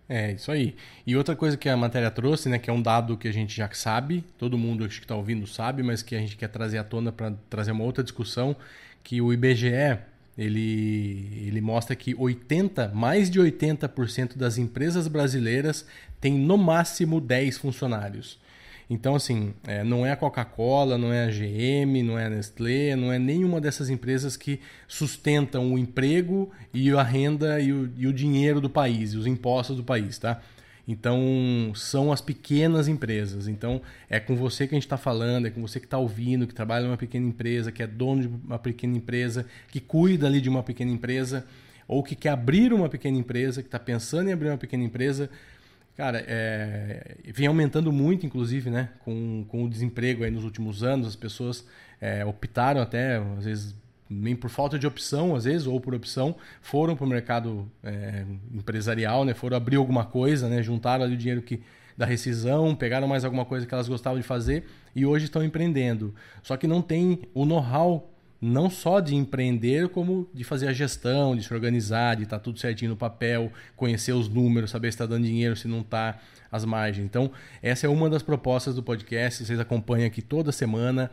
É, 0.09 0.31
isso 0.31 0.51
aí. 0.51 0.75
E 1.05 1.15
outra 1.15 1.35
coisa 1.35 1.55
que 1.55 1.69
a 1.69 1.77
matéria 1.77 2.09
trouxe, 2.09 2.49
né, 2.49 2.57
que 2.57 2.67
é 2.67 2.73
um 2.73 2.81
dado 2.81 3.15
que 3.15 3.27
a 3.27 3.31
gente 3.31 3.55
já 3.55 3.69
sabe, 3.71 4.23
todo 4.39 4.57
mundo 4.57 4.87
que 4.89 4.95
está 4.95 5.15
ouvindo 5.15 5.45
sabe, 5.45 5.83
mas 5.83 6.01
que 6.01 6.15
a 6.15 6.19
gente 6.19 6.35
quer 6.35 6.47
trazer 6.47 6.79
à 6.79 6.83
tona 6.83 7.11
para 7.11 7.31
trazer 7.47 7.71
uma 7.71 7.83
outra 7.83 8.03
discussão, 8.03 8.55
que 9.03 9.21
o 9.21 9.31
IBGE, 9.31 9.99
ele, 10.35 11.45
ele 11.45 11.61
mostra 11.61 11.95
que 11.95 12.15
80, 12.15 12.87
mais 12.87 13.29
de 13.29 13.39
80% 13.39 14.35
das 14.35 14.57
empresas 14.57 15.07
brasileiras 15.07 15.85
têm 16.19 16.33
no 16.33 16.57
máximo 16.57 17.21
10 17.21 17.59
funcionários. 17.59 18.39
Então, 18.89 19.13
assim, 19.15 19.53
é, 19.67 19.84
não 19.84 20.03
é 20.03 20.12
a 20.12 20.15
Coca-Cola, 20.15 20.98
não 20.98 21.13
é 21.13 21.25
a 21.25 21.27
GM, 21.27 22.01
não 22.03 22.17
é 22.17 22.25
a 22.25 22.29
Nestlé, 22.29 22.96
não 22.96 23.13
é 23.13 23.19
nenhuma 23.19 23.62
dessas 23.62 23.88
empresas 23.89 24.36
que 24.36 24.60
sustentam 24.88 25.72
o 25.74 25.77
emprego 25.77 26.50
e 26.74 26.89
a 26.91 27.03
renda 27.03 27.62
e 27.62 27.72
o, 27.72 27.91
e 27.96 28.08
o 28.08 28.13
dinheiro 28.13 28.60
do 28.60 28.69
país, 28.69 29.13
e 29.13 29.17
os 29.17 29.27
impostos 29.27 29.77
do 29.77 29.84
país, 29.84 30.17
tá? 30.17 30.41
Então, 30.88 31.72
são 31.75 32.12
as 32.12 32.19
pequenas 32.19 32.88
empresas. 32.88 33.48
Então, 33.48 33.79
é 34.10 34.19
com 34.19 34.36
você 34.36 34.67
que 34.67 34.74
a 34.74 34.77
gente 34.77 34.88
está 34.88 34.98
falando, 34.98 35.46
é 35.46 35.51
com 35.51 35.62
você 35.62 35.79
que 35.79 35.86
está 35.86 36.00
ouvindo, 36.00 36.48
que 36.48 36.53
trabalha 36.55 36.88
numa 36.88 36.98
pequena 36.98 37.27
empresa, 37.27 37.72
que 37.72 37.84
é 37.84 37.86
dono 37.86 38.22
de 38.24 38.27
uma 38.27 38.58
pequena 38.58 38.98
empresa, 38.98 39.46
que 39.72 39.79
cuida 39.79 40.25
ali 40.25 40.41
de 40.41 40.50
uma 40.50 40.63
pequena 40.63 40.91
empresa. 40.91 41.46
ou 41.88 42.03
que 42.03 42.15
quer 42.15 42.29
abrir 42.29 42.74
uma 42.74 42.89
pequena 42.89 43.17
empresa, 43.17 43.62
que 43.62 43.67
está 43.67 43.79
pensando 43.79 44.29
em 44.29 44.34
abrir 44.34 44.50
uma 44.50 44.58
pequena 44.58 44.84
empresa, 44.84 45.29
cara, 45.96 46.24
é, 46.27 47.15
vem 47.34 47.48
aumentando 47.48 47.91
muito, 47.91 48.25
inclusive, 48.25 48.69
né? 48.69 48.89
Com, 49.00 49.46
com 49.48 49.65
o 49.65 49.69
desemprego 49.69 50.24
aí 50.24 50.31
nos 50.31 50.43
últimos 50.43 50.84
anos, 50.84 51.08
as 51.08 51.15
pessoas 51.15 51.65
é, 52.00 52.25
optaram 52.25 52.81
até, 52.81 53.17
às 53.38 53.46
vezes, 53.46 53.75
nem 54.10 54.36
por 54.36 54.50
falta 54.50 54.79
de 54.79 54.88
opção, 54.88 55.36
às 55.36 55.43
vezes, 55.43 55.67
ou 55.67 55.79
por 55.79 55.93
opção, 55.93 56.36
foram 56.62 56.96
para 56.96 57.05
o 57.05 57.10
mercado 57.10 57.69
é, 57.84 58.25
empresarial, 58.53 59.25
né? 59.25 59.34
Foram 59.34 59.58
abrir 59.58 59.75
alguma 59.75 60.05
coisa, 60.05 60.48
né? 60.48 60.63
Juntaram 60.63 61.03
ali 61.03 61.13
o 61.13 61.17
dinheiro 61.17 61.41
que 61.41 61.62
da 62.00 62.05
rescisão, 62.05 62.74
pegaram 62.74 63.10
mais 63.10 63.25
alguma 63.25 63.43
coisa 63.43 63.65
que 63.65 63.74
elas 63.74 63.89
gostavam 63.89 64.17
de 64.17 64.25
fazer 64.25 64.65
e 64.96 65.05
hoje 65.05 65.25
estão 65.25 65.43
empreendendo. 65.43 66.15
Só 66.41 66.55
que 66.55 66.65
não 66.65 66.81
tem 66.81 67.24
o 67.34 67.46
know-how 67.46 68.10
não 68.41 68.69
só 68.69 69.00
de 69.00 69.15
empreender, 69.15 69.89
como 69.89 70.29
de 70.34 70.43
fazer 70.43 70.67
a 70.67 70.74
gestão, 70.74 71.36
de 71.36 71.43
se 71.43 71.53
organizar, 71.53 72.15
de 72.15 72.24
estar 72.24 72.38
tá 72.38 72.43
tudo 72.43 72.60
certinho 72.60 72.91
no 72.91 72.98
papel, 72.98 73.51
conhecer 73.75 74.13
os 74.13 74.29
números, 74.29 74.72
saber 74.72 74.91
se 74.91 74.96
está 74.96 75.05
dando 75.05 75.25
dinheiro, 75.25 75.55
se 75.55 75.67
não 75.67 75.81
está, 75.81 76.19
as 76.51 76.63
margens. 76.63 77.05
Então, 77.05 77.31
essa 77.62 77.86
é 77.86 77.89
uma 77.89 78.10
das 78.10 78.24
propostas 78.24 78.75
do 78.75 78.81
podcast, 78.81 79.46
vocês 79.46 79.60
acompanham 79.60 80.08
aqui 80.08 80.22
toda 80.22 80.51
semana. 80.51 81.12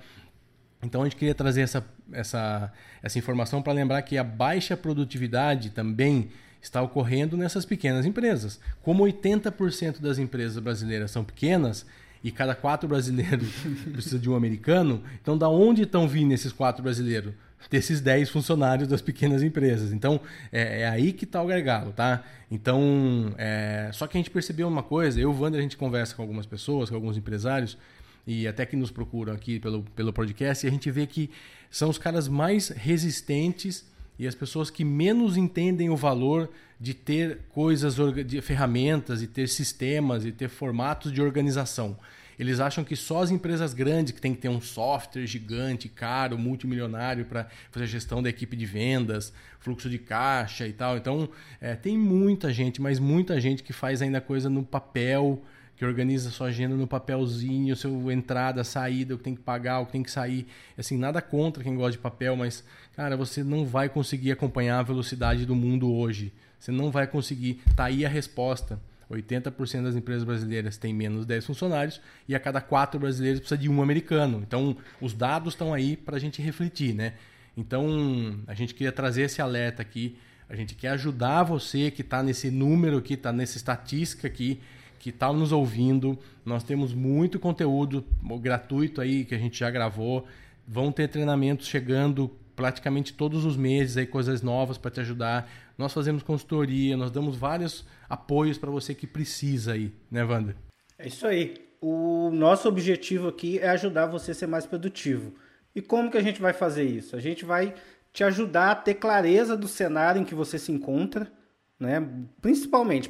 Então, 0.82 1.02
a 1.02 1.04
gente 1.04 1.16
queria 1.16 1.34
trazer 1.34 1.62
essa, 1.62 1.84
essa, 2.12 2.72
essa 3.02 3.18
informação 3.18 3.60
para 3.60 3.72
lembrar 3.72 4.02
que 4.02 4.16
a 4.16 4.24
baixa 4.24 4.76
produtividade 4.76 5.70
também 5.70 6.28
está 6.62 6.80
ocorrendo 6.80 7.36
nessas 7.36 7.64
pequenas 7.64 8.06
empresas. 8.06 8.60
Como 8.82 9.04
80% 9.04 10.00
das 10.00 10.18
empresas 10.18 10.58
brasileiras 10.58 11.10
são 11.10 11.24
pequenas 11.24 11.86
e 12.22 12.30
cada 12.30 12.54
quatro 12.54 12.88
brasileiros 12.88 13.48
precisa 13.92 14.18
de 14.18 14.28
um 14.28 14.34
americano, 14.34 15.02
então 15.20 15.36
da 15.36 15.48
onde 15.48 15.82
estão 15.82 16.08
vindo 16.08 16.32
esses 16.32 16.52
quatro 16.52 16.82
brasileiros? 16.82 17.34
Desses 17.70 18.00
10 18.00 18.30
funcionários 18.30 18.86
das 18.86 19.02
pequenas 19.02 19.42
empresas. 19.42 19.92
Então, 19.92 20.20
é, 20.52 20.82
é 20.82 20.88
aí 20.88 21.12
que 21.12 21.24
está 21.24 21.42
o 21.42 21.46
gargalo, 21.46 21.92
tá? 21.92 22.22
Então, 22.48 23.34
é... 23.36 23.90
só 23.92 24.06
que 24.06 24.16
a 24.16 24.20
gente 24.20 24.30
percebeu 24.30 24.68
uma 24.68 24.84
coisa, 24.84 25.18
eu 25.18 25.32
e 25.32 25.34
o 25.34 25.40
Wander, 25.40 25.58
a 25.58 25.62
gente 25.62 25.76
conversa 25.76 26.14
com 26.14 26.22
algumas 26.22 26.46
pessoas, 26.46 26.90
com 26.90 26.94
alguns 26.94 27.16
empresários, 27.16 27.76
e 28.24 28.46
até 28.46 28.64
que 28.64 28.76
nos 28.76 28.92
procuram 28.92 29.32
aqui 29.32 29.58
pelo, 29.58 29.82
pelo 29.96 30.12
podcast, 30.12 30.64
e 30.64 30.68
a 30.68 30.70
gente 30.70 30.88
vê 30.92 31.06
que 31.06 31.28
são 31.70 31.88
os 31.88 31.98
caras 31.98 32.28
mais 32.28 32.68
resistentes 32.68 33.84
e 34.18 34.26
as 34.26 34.34
pessoas 34.34 34.70
que 34.70 34.84
menos 34.84 35.36
entendem 35.36 35.90
o 35.90 35.96
valor 35.96 36.50
de 36.80 36.94
ter 36.94 37.40
coisas, 37.48 37.96
de 38.26 38.40
ferramentas 38.40 39.22
e 39.22 39.26
ter 39.26 39.48
sistemas 39.48 40.24
e 40.24 40.32
ter 40.32 40.48
formatos 40.48 41.12
de 41.12 41.22
organização. 41.22 41.96
Eles 42.38 42.60
acham 42.60 42.84
que 42.84 42.94
só 42.94 43.22
as 43.22 43.30
empresas 43.30 43.72
grandes 43.72 44.12
que 44.12 44.20
tem 44.20 44.34
que 44.34 44.40
ter 44.40 44.48
um 44.48 44.60
software 44.60 45.26
gigante, 45.26 45.88
caro, 45.88 46.36
multimilionário 46.36 47.24
para 47.24 47.48
fazer 47.70 47.84
a 47.84 47.88
gestão 47.88 48.22
da 48.22 48.28
equipe 48.28 48.54
de 48.54 48.66
vendas, 48.66 49.32
fluxo 49.58 49.88
de 49.88 49.98
caixa 49.98 50.66
e 50.66 50.72
tal. 50.72 50.98
Então, 50.98 51.30
é, 51.60 51.74
tem 51.74 51.96
muita 51.96 52.52
gente, 52.52 52.80
mas 52.80 52.98
muita 52.98 53.40
gente 53.40 53.62
que 53.62 53.72
faz 53.72 54.02
ainda 54.02 54.20
coisa 54.20 54.50
no 54.50 54.62
papel, 54.62 55.42
que 55.76 55.84
organiza 55.84 56.30
sua 56.30 56.48
agenda 56.48 56.74
no 56.74 56.86
papelzinho, 56.86 57.76
seu 57.76 58.10
entrada, 58.10 58.64
saída, 58.64 59.14
o 59.14 59.18
que 59.18 59.24
tem 59.24 59.34
que 59.34 59.42
pagar, 59.42 59.80
o 59.80 59.86
que 59.86 59.92
tem 59.92 60.02
que 60.02 60.10
sair. 60.10 60.46
Assim, 60.76 60.96
nada 60.96 61.20
contra 61.20 61.62
quem 61.62 61.76
gosta 61.76 61.92
de 61.92 61.98
papel, 61.98 62.34
mas, 62.34 62.64
cara, 62.94 63.16
você 63.16 63.44
não 63.44 63.66
vai 63.66 63.88
conseguir 63.88 64.32
acompanhar 64.32 64.78
a 64.78 64.82
velocidade 64.82 65.44
do 65.44 65.54
mundo 65.54 65.92
hoje. 65.92 66.32
Você 66.58 66.72
não 66.72 66.90
vai 66.90 67.06
conseguir. 67.06 67.60
Tá 67.76 67.84
aí 67.84 68.06
a 68.06 68.08
resposta. 68.08 68.80
80% 69.10 69.84
das 69.84 69.94
empresas 69.94 70.24
brasileiras 70.24 70.76
têm 70.76 70.92
menos 70.92 71.20
de 71.20 71.26
10 71.28 71.46
funcionários 71.46 72.00
e 72.26 72.34
a 72.34 72.40
cada 72.40 72.60
quatro 72.60 72.98
brasileiros 72.98 73.40
precisa 73.40 73.60
de 73.60 73.68
um 73.68 73.80
americano. 73.80 74.42
Então, 74.44 74.76
os 75.00 75.12
dados 75.12 75.54
estão 75.54 75.72
aí 75.72 75.96
para 75.96 76.16
a 76.16 76.18
gente 76.18 76.42
refletir, 76.42 76.92
né? 76.94 77.12
Então, 77.56 78.40
a 78.46 78.54
gente 78.54 78.74
queria 78.74 78.90
trazer 78.90 79.22
esse 79.22 79.40
alerta 79.40 79.80
aqui. 79.80 80.16
A 80.48 80.56
gente 80.56 80.74
quer 80.74 80.88
ajudar 80.90 81.42
você 81.42 81.90
que 81.90 82.02
está 82.02 82.22
nesse 82.22 82.50
número 82.50 82.98
aqui, 82.98 83.14
está 83.14 83.32
nessa 83.32 83.56
estatística 83.56 84.26
aqui, 84.26 84.60
que 85.06 85.10
está 85.10 85.32
nos 85.32 85.52
ouvindo. 85.52 86.18
Nós 86.44 86.64
temos 86.64 86.92
muito 86.92 87.38
conteúdo 87.38 88.04
gratuito 88.40 89.00
aí 89.00 89.24
que 89.24 89.36
a 89.36 89.38
gente 89.38 89.56
já 89.56 89.70
gravou. 89.70 90.26
Vão 90.66 90.90
ter 90.90 91.06
treinamentos 91.06 91.68
chegando 91.68 92.28
praticamente 92.56 93.12
todos 93.12 93.44
os 93.44 93.56
meses, 93.56 93.96
aí 93.96 94.04
coisas 94.04 94.42
novas 94.42 94.76
para 94.76 94.90
te 94.90 94.98
ajudar. 94.98 95.48
Nós 95.78 95.92
fazemos 95.92 96.24
consultoria, 96.24 96.96
nós 96.96 97.12
damos 97.12 97.36
vários 97.36 97.86
apoios 98.08 98.58
para 98.58 98.68
você 98.68 98.96
que 98.96 99.06
precisa 99.06 99.74
aí, 99.74 99.92
né, 100.10 100.24
Wander? 100.24 100.56
É 100.98 101.06
isso 101.06 101.24
aí. 101.24 101.54
O 101.80 102.28
nosso 102.32 102.66
objetivo 102.66 103.28
aqui 103.28 103.60
é 103.60 103.68
ajudar 103.68 104.06
você 104.06 104.32
a 104.32 104.34
ser 104.34 104.48
mais 104.48 104.66
produtivo. 104.66 105.34
E 105.72 105.80
como 105.80 106.10
que 106.10 106.18
a 106.18 106.22
gente 106.22 106.42
vai 106.42 106.52
fazer 106.52 106.82
isso? 106.82 107.14
A 107.14 107.20
gente 107.20 107.44
vai 107.44 107.76
te 108.12 108.24
ajudar 108.24 108.72
a 108.72 108.74
ter 108.74 108.94
clareza 108.94 109.56
do 109.56 109.68
cenário 109.68 110.20
em 110.20 110.24
que 110.24 110.34
você 110.34 110.58
se 110.58 110.72
encontra, 110.72 111.30
né? 111.78 112.06
Principalmente 112.40 113.08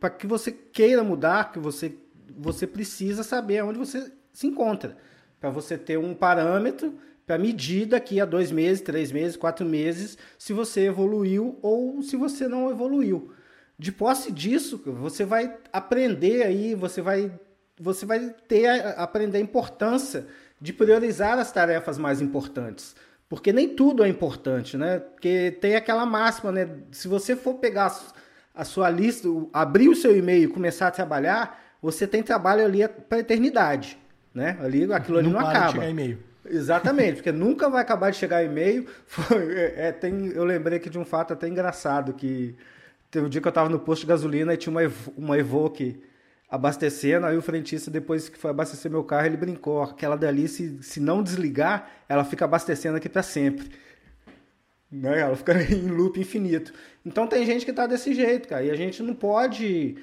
para 0.00 0.10
que 0.10 0.26
você 0.26 0.50
queira 0.50 1.04
mudar, 1.04 1.52
que 1.52 1.58
você, 1.58 1.96
você 2.36 2.66
precisa 2.66 3.22
saber 3.22 3.62
onde 3.62 3.78
você 3.78 4.12
se 4.32 4.46
encontra. 4.46 4.96
Para 5.40 5.50
você 5.50 5.76
ter 5.76 5.98
um 5.98 6.14
parâmetro 6.14 6.94
para 7.26 7.38
medir 7.38 7.86
daqui 7.86 8.20
a 8.20 8.24
dois 8.24 8.52
meses, 8.52 8.80
três 8.80 9.10
meses, 9.10 9.36
quatro 9.36 9.66
meses, 9.66 10.16
se 10.38 10.52
você 10.52 10.82
evoluiu 10.86 11.58
ou 11.60 12.00
se 12.00 12.16
você 12.16 12.46
não 12.46 12.70
evoluiu. 12.70 13.32
De 13.78 13.90
posse 13.90 14.30
disso, 14.32 14.80
você 14.86 15.24
vai 15.24 15.54
aprender 15.72 16.44
aí, 16.44 16.74
você 16.74 17.02
vai, 17.02 17.30
você 17.78 18.06
vai 18.06 18.34
ter 18.48 18.68
aprender 18.96 19.38
a 19.38 19.40
importância 19.40 20.26
de 20.60 20.72
priorizar 20.72 21.38
as 21.38 21.52
tarefas 21.52 21.98
mais 21.98 22.20
importantes. 22.22 22.94
Porque 23.28 23.52
nem 23.52 23.68
tudo 23.68 24.04
é 24.04 24.08
importante, 24.08 24.76
né? 24.76 25.00
Porque 25.00 25.56
tem 25.60 25.74
aquela 25.74 26.06
máxima, 26.06 26.52
né? 26.52 26.68
Se 26.92 27.08
você 27.08 27.34
for 27.34 27.54
pegar 27.54 27.92
a 28.54 28.64
sua 28.64 28.88
lista, 28.88 29.28
abrir 29.52 29.88
o 29.88 29.96
seu 29.96 30.16
e-mail 30.16 30.44
e 30.44 30.52
começar 30.52 30.86
a 30.86 30.90
trabalhar, 30.90 31.60
você 31.82 32.06
tem 32.06 32.22
trabalho 32.22 32.64
ali 32.64 32.86
para 32.88 33.18
eternidade, 33.18 33.98
né? 34.32 34.56
Ali 34.60 34.90
aquilo 34.92 35.18
ali 35.18 35.28
não, 35.28 35.40
não 35.40 35.48
acaba. 35.48 35.72
chegar 35.72 35.90
e-mail. 35.90 36.18
Exatamente, 36.48 37.16
porque 37.16 37.32
nunca 37.32 37.68
vai 37.68 37.82
acabar 37.82 38.10
de 38.10 38.16
chegar 38.16 38.44
e-mail. 38.44 38.86
É, 39.56 39.88
é, 39.88 39.92
tem, 39.92 40.28
eu 40.28 40.44
lembrei 40.44 40.78
aqui 40.78 40.88
de 40.88 40.98
um 40.98 41.04
fato 41.04 41.32
até 41.32 41.48
engraçado 41.48 42.12
que 42.12 42.54
teve 43.10 43.26
um 43.26 43.28
dia 43.28 43.40
que 43.40 43.48
eu 43.48 43.50
estava 43.50 43.68
no 43.68 43.80
posto 43.80 44.02
de 44.02 44.06
gasolina 44.06 44.54
e 44.54 44.56
tinha 44.56 44.70
uma, 44.70 44.92
uma 45.16 45.38
Evoque 45.38 46.00
abastecendo, 46.48 47.26
aí 47.26 47.36
o 47.36 47.42
frentista, 47.42 47.90
depois 47.90 48.28
que 48.28 48.38
foi 48.38 48.50
abastecer 48.50 48.90
meu 48.90 49.02
carro, 49.02 49.26
ele 49.26 49.36
brincou, 49.36 49.82
aquela 49.82 50.16
dali, 50.16 50.46
se, 50.46 50.80
se 50.82 51.00
não 51.00 51.22
desligar, 51.22 51.90
ela 52.08 52.24
fica 52.24 52.44
abastecendo 52.44 52.96
aqui 52.96 53.08
para 53.08 53.22
sempre. 53.22 53.70
Né? 54.90 55.20
Ela 55.20 55.36
fica 55.36 55.54
em 55.72 55.88
loop 55.88 56.20
infinito. 56.20 56.72
Então 57.04 57.26
tem 57.26 57.44
gente 57.44 57.64
que 57.64 57.70
está 57.70 57.86
desse 57.86 58.14
jeito, 58.14 58.48
cara, 58.48 58.62
e 58.62 58.70
a 58.70 58.76
gente 58.76 59.02
não 59.02 59.14
pode 59.14 59.96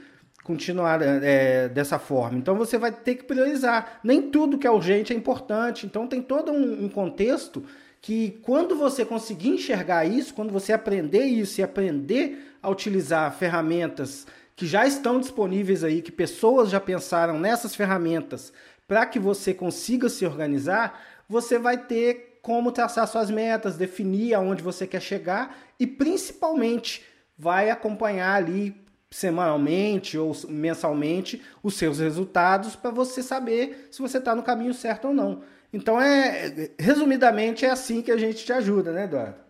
continuar 0.44 1.02
é, 1.02 1.70
dessa 1.70 1.98
forma. 1.98 2.38
Então 2.38 2.56
você 2.56 2.78
vai 2.78 2.92
ter 2.92 3.16
que 3.16 3.24
priorizar. 3.24 4.00
Nem 4.04 4.30
tudo 4.30 4.58
que 4.58 4.68
é 4.68 4.72
urgente 4.72 5.14
é 5.14 5.16
importante. 5.16 5.86
Então 5.86 6.06
tem 6.06 6.22
todo 6.22 6.52
um, 6.52 6.86
um 6.86 6.90
contexto 6.90 7.64
que 8.02 8.38
quando 8.42 8.76
você 8.76 9.06
conseguir 9.06 9.50
enxergar 9.50 10.06
isso, 10.06 10.34
quando 10.34 10.52
você 10.52 10.74
aprender 10.74 11.24
isso 11.24 11.62
e 11.62 11.64
aprender 11.64 12.58
a 12.62 12.70
utilizar 12.70 13.34
ferramentas 13.34 14.28
que 14.56 14.68
já 14.68 14.86
estão 14.86 15.20
disponíveis 15.20 15.84
aí, 15.84 16.02
que 16.02 16.12
pessoas 16.12 16.70
já 16.70 16.80
pensaram 16.80 17.40
nessas 17.40 17.76
ferramentas 17.76 18.54
para 18.88 19.06
que 19.06 19.20
você 19.20 19.54
consiga 19.54 20.10
se 20.10 20.26
organizar, 20.26 21.02
você 21.28 21.58
vai 21.58 21.78
ter 21.78 22.40
como 22.42 22.72
traçar 22.72 23.08
suas 23.08 23.32
metas, 23.32 23.78
definir 23.78 24.34
aonde 24.34 24.62
você 24.62 24.86
quer 24.86 25.02
chegar 25.02 25.58
e 25.80 25.88
principalmente 25.88 27.04
vai 27.38 27.70
acompanhar 27.70 28.36
ali 28.36 28.76
semanalmente 29.10 30.18
ou 30.18 30.36
mensalmente 30.50 31.42
os 31.62 31.76
seus 31.76 32.00
resultados 32.00 32.76
para 32.76 32.92
você 32.92 33.22
saber 33.24 33.88
se 33.92 34.02
você 34.02 34.18
está 34.18 34.36
no 34.36 34.44
caminho 34.44 34.74
certo 34.74 35.08
ou 35.10 35.14
não. 35.14 35.42
Então 35.72 36.00
é 36.00 36.72
resumidamente 36.78 37.66
é 37.66 37.70
assim 37.70 38.02
que 38.02 38.12
a 38.12 38.18
gente 38.18 38.44
te 38.44 38.52
ajuda, 38.52 38.92
né, 38.92 39.06
Eduardo? 39.06 39.43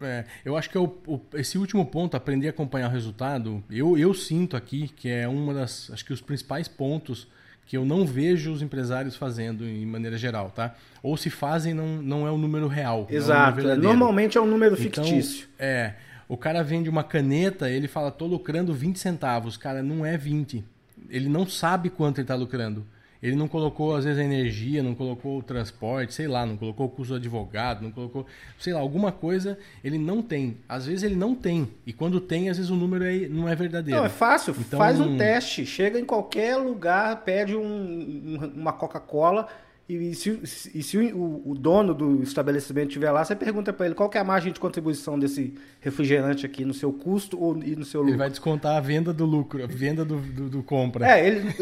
É, 0.00 0.24
eu 0.44 0.56
acho 0.56 0.68
que 0.68 0.76
é 0.76 0.80
o, 0.80 0.92
o, 1.06 1.20
esse 1.34 1.56
último 1.56 1.86
ponto, 1.86 2.16
aprender 2.16 2.48
a 2.48 2.50
acompanhar 2.50 2.88
o 2.88 2.92
resultado, 2.92 3.62
eu, 3.70 3.96
eu 3.96 4.12
sinto 4.12 4.56
aqui 4.56 4.88
que 4.88 5.08
é 5.08 5.26
uma 5.28 5.54
das, 5.54 5.90
acho 5.92 6.04
que 6.04 6.12
os 6.12 6.20
principais 6.20 6.68
pontos 6.68 7.28
que 7.66 7.76
eu 7.76 7.84
não 7.84 8.04
vejo 8.04 8.52
os 8.52 8.60
empresários 8.60 9.16
fazendo 9.16 9.66
em 9.66 9.86
maneira 9.86 10.18
geral, 10.18 10.50
tá? 10.50 10.74
Ou 11.02 11.16
se 11.16 11.30
fazem, 11.30 11.72
não, 11.72 12.02
não 12.02 12.26
é 12.26 12.30
o 12.30 12.36
número 12.36 12.68
real. 12.68 13.06
Exato. 13.08 13.60
É 13.60 13.74
um 13.74 13.76
Normalmente 13.78 14.36
é 14.36 14.40
um 14.40 14.46
número 14.46 14.76
então, 14.78 15.04
fictício. 15.04 15.48
É. 15.58 15.94
O 16.28 16.36
cara 16.36 16.62
vende 16.62 16.88
uma 16.88 17.04
caneta, 17.04 17.70
ele 17.70 17.88
fala, 17.88 18.10
tô 18.10 18.26
lucrando 18.26 18.74
20 18.74 18.98
centavos. 18.98 19.56
Cara, 19.56 19.82
não 19.82 20.04
é 20.04 20.16
20. 20.16 20.64
Ele 21.08 21.28
não 21.28 21.46
sabe 21.46 21.90
quanto 21.90 22.18
ele 22.18 22.24
está 22.24 22.34
lucrando. 22.34 22.86
Ele 23.24 23.36
não 23.36 23.48
colocou, 23.48 23.96
às 23.96 24.04
vezes, 24.04 24.20
a 24.20 24.22
energia, 24.22 24.82
não 24.82 24.94
colocou 24.94 25.38
o 25.38 25.42
transporte, 25.42 26.12
sei 26.12 26.28
lá, 26.28 26.44
não 26.44 26.58
colocou 26.58 26.84
o 26.84 26.88
custo 26.90 27.14
do 27.14 27.16
advogado, 27.16 27.80
não 27.82 27.90
colocou, 27.90 28.26
sei 28.58 28.74
lá, 28.74 28.80
alguma 28.80 29.10
coisa 29.10 29.58
ele 29.82 29.96
não 29.96 30.20
tem. 30.20 30.58
Às 30.68 30.84
vezes 30.84 31.04
ele 31.04 31.16
não 31.16 31.34
tem. 31.34 31.66
E 31.86 31.92
quando 31.94 32.20
tem, 32.20 32.50
às 32.50 32.58
vezes 32.58 32.70
o 32.70 32.76
número 32.76 33.02
é, 33.02 33.26
não 33.26 33.48
é 33.48 33.54
verdadeiro. 33.54 33.98
Não, 33.98 34.04
é 34.04 34.10
fácil. 34.10 34.54
Então, 34.60 34.78
Faz 34.78 35.00
um 35.00 35.16
teste. 35.16 35.64
Chega 35.64 35.98
em 35.98 36.04
qualquer 36.04 36.58
lugar, 36.58 37.24
pede 37.24 37.56
um, 37.56 38.52
uma 38.54 38.74
Coca-Cola 38.74 39.48
E 39.86 40.14
se, 40.14 40.70
e 40.74 40.82
se 40.82 40.96
o, 40.96 41.42
o, 41.44 41.54
dono 41.54 41.92
do 41.92 42.22
estabelecimento 42.22 42.88
estiver 42.88 43.10
lá, 43.10 43.22
você 43.22 43.36
pergunta 43.36 43.70
para 43.70 43.84
ele 43.84 43.94
qual 43.94 44.10
é 44.14 44.18
a 44.18 44.24
margem 44.24 44.50
de 44.50 44.58
contribuição 44.58 45.18
desse 45.18 45.52
refrigerante 45.78 46.46
aqui 46.46 46.64
no 46.64 46.72
seu 46.72 46.90
custo 46.90 47.38
ou 47.38 47.62
e 47.62 47.76
no 47.76 47.84
seu 47.84 48.00
lucro. 48.00 48.12
Ele 48.12 48.18
vai 48.18 48.30
descontar 48.30 48.76
a 48.76 48.80
venda 48.80 49.12
do 49.12 49.26
lucro, 49.26 49.62
a 49.62 49.66
venda 49.66 50.02
do, 50.02 50.16
do, 50.16 50.48
do 50.48 50.62
compra. 50.62 51.06
É, 51.06 51.26
ele, 51.26 51.54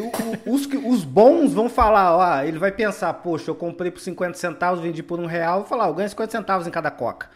o, 0.47 0.53
os, 0.55 0.67
os 0.67 1.03
bons 1.03 1.53
vão 1.53 1.69
falar, 1.69 2.17
ó, 2.17 2.45
ele 2.45 2.61
vai 2.61 2.71
pensar, 2.71 3.13
poxa, 3.15 3.51
eu 3.51 3.57
comprei 3.57 3.91
por 3.91 4.01
50 4.01 4.39
centavos, 4.39 4.81
vendi 4.81 5.03
por 5.03 5.19
um 5.19 5.27
real, 5.27 5.59
vou 5.59 5.69
falar, 5.69 5.89
eu 5.89 5.95
ganho 5.95 6.09
50 6.09 6.31
centavos 6.31 6.67
em 6.69 6.71
cada 6.71 6.93
coca. 6.93 7.29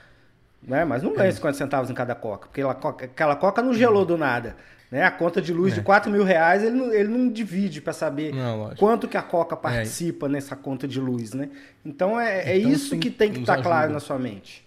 Né? 0.63 0.85
Mas 0.85 1.03
não 1.03 1.13
ganha 1.13 1.31
é. 1.31 1.33
50 1.33 1.59
centavos 1.59 1.91
em 1.91 1.95
cada 1.95 2.15
coca, 2.15 2.47
porque 2.47 2.63
aquela 3.05 3.35
coca 3.35 3.61
não 3.61 3.75
gelou 3.75 4.05
do 4.05 4.17
nada. 4.17 4.55
Né? 4.91 5.03
A 5.03 5.11
conta 5.11 5.43
de 5.43 5.53
luz 5.53 5.73
é. 5.73 5.77
de 5.77 5.83
4 5.83 6.11
mil 6.11 6.23
reais 6.23 6.63
ele 6.63 6.77
não, 6.77 6.93
ele 6.93 7.09
não 7.09 7.29
divide 7.29 7.81
para 7.81 7.93
saber 7.93 8.33
não, 8.33 8.75
quanto 8.77 9.09
que 9.09 9.17
a 9.17 9.23
Coca 9.23 9.55
é. 9.55 9.59
participa 9.59 10.27
é. 10.27 10.29
nessa 10.29 10.55
conta 10.55 10.87
de 10.87 11.01
luz. 11.01 11.33
Né? 11.33 11.51
Então 11.85 12.21
é, 12.21 12.53
é 12.53 12.59
então, 12.59 12.71
isso 12.71 12.91
sim, 12.91 13.01
que 13.01 13.11
tem 13.11 13.33
que 13.33 13.41
estar 13.41 13.57
tá 13.57 13.63
claro 13.63 13.93
na 13.93 14.01
sua 14.01 14.19
mente. 14.19 14.65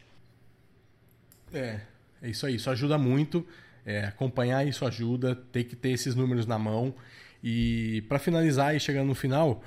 É, 1.53 1.79
é 2.21 2.29
isso 2.29 2.45
aí. 2.45 2.55
Isso 2.55 2.69
ajuda 2.69 2.97
muito. 2.97 3.45
É, 3.86 4.05
acompanhar 4.05 4.67
isso 4.67 4.86
ajuda. 4.86 5.36
Tem 5.51 5.63
que 5.63 5.75
ter 5.75 5.91
esses 5.91 6.15
números 6.15 6.45
na 6.45 6.60
mão. 6.60 6.93
E 7.43 8.03
para 8.10 8.19
finalizar 8.19 8.75
e 8.75 8.79
chegando 8.79 9.08
no 9.08 9.15
final, 9.15 9.63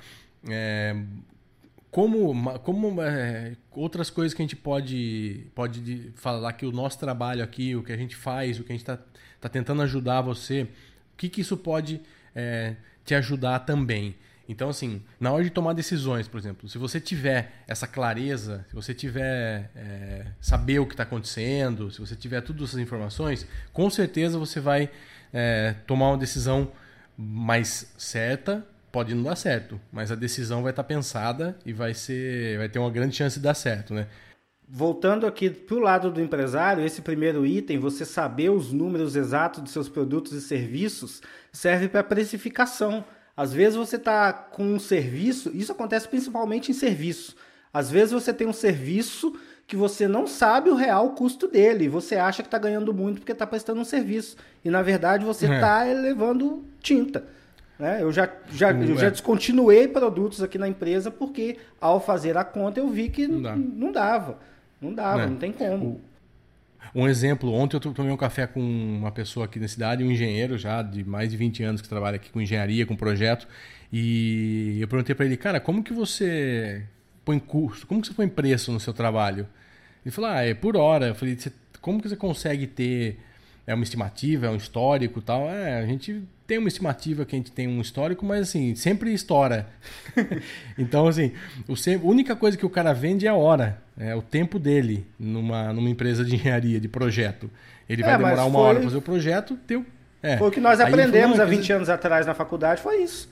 é, 0.47 0.95
como, 1.93 2.59
como 2.59 3.01
é, 3.01 3.55
outras 3.71 4.09
coisas 4.09 4.33
que 4.33 4.41
a 4.41 4.43
gente 4.43 4.55
pode, 4.55 5.47
pode 5.53 6.11
falar 6.15 6.51
que 6.53 6.65
o 6.65 6.71
nosso 6.71 6.99
trabalho 6.99 7.43
aqui, 7.43 7.75
o 7.75 7.83
que 7.83 7.93
a 7.93 7.97
gente 7.97 8.15
faz, 8.15 8.59
o 8.59 8.63
que 8.63 8.71
a 8.71 8.75
gente 8.75 8.81
está 8.81 8.99
está 9.43 9.49
tentando 9.49 9.81
ajudar 9.81 10.21
você, 10.21 10.63
o 10.63 11.17
que, 11.17 11.27
que 11.27 11.41
isso 11.41 11.57
pode 11.57 12.01
é, 12.33 12.75
te 13.03 13.13
ajudar 13.13 13.59
também? 13.59 14.15
Então, 14.47 14.69
assim, 14.69 15.01
na 15.19 15.31
hora 15.31 15.43
de 15.43 15.49
tomar 15.49 15.73
decisões, 15.73 16.27
por 16.27 16.37
exemplo, 16.37 16.67
se 16.67 16.77
você 16.77 16.99
tiver 16.99 17.51
essa 17.67 17.87
clareza, 17.87 18.65
se 18.69 18.75
você 18.75 18.93
tiver 18.93 19.69
é, 19.75 20.27
saber 20.39 20.79
o 20.79 20.85
que 20.85 20.93
está 20.93 21.03
acontecendo, 21.03 21.91
se 21.91 21.99
você 21.99 22.15
tiver 22.15 22.41
todas 22.41 22.69
essas 22.69 22.79
informações, 22.79 23.45
com 23.71 23.89
certeza 23.89 24.37
você 24.37 24.59
vai 24.59 24.89
é, 25.33 25.75
tomar 25.85 26.09
uma 26.09 26.17
decisão 26.17 26.71
mais 27.17 27.93
certa. 27.97 28.65
Pode 28.93 29.15
não 29.15 29.23
dar 29.23 29.35
certo, 29.35 29.81
mas 29.91 30.11
a 30.11 30.15
decisão 30.15 30.61
vai 30.61 30.71
estar 30.71 30.83
tá 30.83 30.87
pensada 30.87 31.57
e 31.65 31.73
vai 31.73 31.95
ser, 31.95 32.59
vai 32.59 32.69
ter 32.69 32.77
uma 32.77 32.91
grande 32.91 33.15
chance 33.15 33.39
de 33.39 33.43
dar 33.43 33.55
certo, 33.55 33.91
né? 33.91 34.05
Voltando 34.69 35.25
aqui 35.25 35.49
para 35.49 35.75
o 35.75 35.79
lado 35.79 36.11
do 36.11 36.21
empresário, 36.21 36.85
esse 36.85 37.01
primeiro 37.01 37.43
item, 37.43 37.79
você 37.79 38.05
saber 38.05 38.51
os 38.51 38.71
números 38.71 39.15
exatos 39.15 39.63
dos 39.63 39.71
seus 39.71 39.89
produtos 39.89 40.33
e 40.33 40.41
serviços, 40.41 41.23
serve 41.51 41.89
para 41.89 42.03
precificação. 42.03 43.03
Às 43.35 43.51
vezes 43.51 43.75
você 43.75 43.95
está 43.95 44.31
com 44.31 44.63
um 44.63 44.79
serviço, 44.79 45.49
isso 45.55 45.71
acontece 45.71 46.07
principalmente 46.07 46.69
em 46.69 46.75
serviço. 46.75 47.35
Às 47.73 47.89
vezes 47.89 48.11
você 48.11 48.31
tem 48.31 48.45
um 48.45 48.53
serviço 48.53 49.35
que 49.65 49.75
você 49.75 50.07
não 50.07 50.27
sabe 50.27 50.69
o 50.69 50.75
real 50.75 51.15
custo 51.15 51.47
dele, 51.47 51.89
você 51.89 52.15
acha 52.15 52.43
que 52.43 52.47
está 52.47 52.59
ganhando 52.59 52.93
muito 52.93 53.21
porque 53.21 53.31
está 53.31 53.47
prestando 53.47 53.81
um 53.81 53.85
serviço. 53.85 54.37
E 54.63 54.69
na 54.69 54.83
verdade 54.83 55.25
você 55.25 55.51
está 55.51 55.87
é. 55.87 55.93
elevando 55.93 56.63
tinta. 56.79 57.23
Né? 57.83 58.01
Eu, 58.01 58.13
já, 58.13 58.29
já, 58.49 58.71
eu 58.71 58.97
já 58.97 59.07
é. 59.07 59.11
descontinuei 59.11 59.89
produtos 59.89 60.41
aqui 60.41 60.57
na 60.57 60.69
empresa 60.69 61.11
porque 61.11 61.57
ao 61.81 61.99
fazer 61.99 62.37
a 62.37 62.43
conta 62.45 62.79
eu 62.79 62.87
vi 62.87 63.09
que 63.09 63.27
não, 63.27 63.41
dá. 63.41 63.55
não 63.57 63.91
dava. 63.91 64.39
Não 64.81 64.93
dava, 64.93 65.23
é. 65.23 65.25
não 65.27 65.35
tem 65.35 65.51
como. 65.51 65.99
Um 66.95 67.09
exemplo, 67.09 67.51
ontem 67.51 67.75
eu 67.75 67.81
tomei 67.81 68.13
um 68.13 68.17
café 68.17 68.47
com 68.47 68.61
uma 68.61 69.11
pessoa 69.11 69.47
aqui 69.47 69.59
na 69.59 69.67
cidade, 69.67 70.01
um 70.01 70.09
engenheiro 70.09 70.57
já 70.57 70.81
de 70.81 71.03
mais 71.03 71.29
de 71.29 71.35
20 71.35 71.61
anos 71.63 71.81
que 71.81 71.89
trabalha 71.89 72.15
aqui 72.15 72.31
com 72.31 72.39
engenharia, 72.39 72.85
com 72.85 72.95
projeto, 72.95 73.47
e 73.91 74.77
eu 74.79 74.87
perguntei 74.87 75.13
para 75.13 75.25
ele, 75.25 75.35
cara, 75.35 75.59
como 75.59 75.83
que 75.83 75.91
você 75.91 76.83
põe 77.25 77.37
custo, 77.37 77.85
como 77.85 78.01
que 78.01 78.07
você 78.07 78.13
põe 78.13 78.29
preço 78.29 78.71
no 78.71 78.79
seu 78.79 78.93
trabalho? 78.93 79.45
Ele 80.05 80.11
falou, 80.11 80.29
ah, 80.29 80.41
é 80.41 80.53
por 80.53 80.77
hora. 80.77 81.07
Eu 81.07 81.15
falei, 81.15 81.37
como 81.81 82.01
que 82.01 82.07
você 82.07 82.15
consegue 82.15 82.65
ter 82.65 83.19
é 83.65 83.73
uma 83.73 83.83
estimativa, 83.83 84.47
é 84.47 84.49
um 84.49 84.55
histórico 84.55 85.21
tal? 85.21 85.49
É, 85.49 85.79
a 85.79 85.85
gente 85.85 86.21
tem 86.45 86.57
uma 86.57 86.67
estimativa 86.67 87.25
que 87.25 87.35
a 87.35 87.39
gente 87.39 87.51
tem 87.51 87.67
um 87.67 87.79
histórico, 87.79 88.25
mas 88.25 88.49
assim, 88.49 88.75
sempre 88.75 89.13
estoura. 89.13 89.67
então, 90.77 91.07
assim, 91.07 91.31
o 91.67 91.73
a 91.73 92.07
única 92.07 92.35
coisa 92.35 92.57
que 92.57 92.65
o 92.65 92.69
cara 92.69 92.93
vende 92.93 93.25
é 93.25 93.29
a 93.29 93.35
hora, 93.35 93.81
é 93.97 94.13
o 94.13 94.21
tempo 94.21 94.59
dele 94.59 95.05
numa, 95.17 95.71
numa 95.71 95.89
empresa 95.89 96.23
de 96.25 96.35
engenharia, 96.35 96.79
de 96.79 96.87
projeto. 96.87 97.49
Ele 97.87 98.01
é, 98.01 98.05
vai 98.05 98.17
demorar 98.17 98.45
uma 98.45 98.59
foi... 98.59 98.61
hora 98.61 98.75
para 98.75 98.83
fazer 98.83 98.97
o 98.97 99.01
projeto, 99.01 99.57
teu. 99.67 99.85
É. 100.21 100.37
Foi 100.37 100.49
o 100.49 100.51
que 100.51 100.59
nós 100.59 100.79
aprendemos 100.79 101.39
há 101.39 101.45
20 101.45 101.73
anos 101.73 101.89
atrás 101.89 102.25
na 102.25 102.33
faculdade, 102.33 102.81
foi 102.81 103.03
isso. 103.03 103.29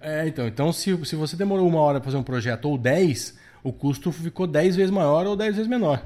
É, 0.00 0.26
então, 0.26 0.46
então 0.46 0.72
se, 0.72 0.96
se 1.04 1.16
você 1.16 1.36
demorou 1.36 1.66
uma 1.66 1.80
hora 1.80 2.00
para 2.00 2.06
fazer 2.06 2.16
um 2.16 2.22
projeto 2.22 2.66
ou 2.66 2.78
10, 2.78 3.36
o 3.62 3.72
custo 3.72 4.12
ficou 4.12 4.46
10 4.46 4.76
vezes 4.76 4.90
maior 4.90 5.26
ou 5.26 5.36
10 5.36 5.56
vezes 5.56 5.68
menor. 5.68 6.04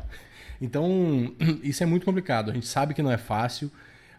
Então, 0.60 1.34
isso 1.62 1.82
é 1.82 1.86
muito 1.86 2.04
complicado. 2.04 2.50
A 2.50 2.54
gente 2.54 2.66
sabe 2.66 2.94
que 2.94 3.02
não 3.02 3.10
é 3.10 3.18
fácil. 3.18 3.70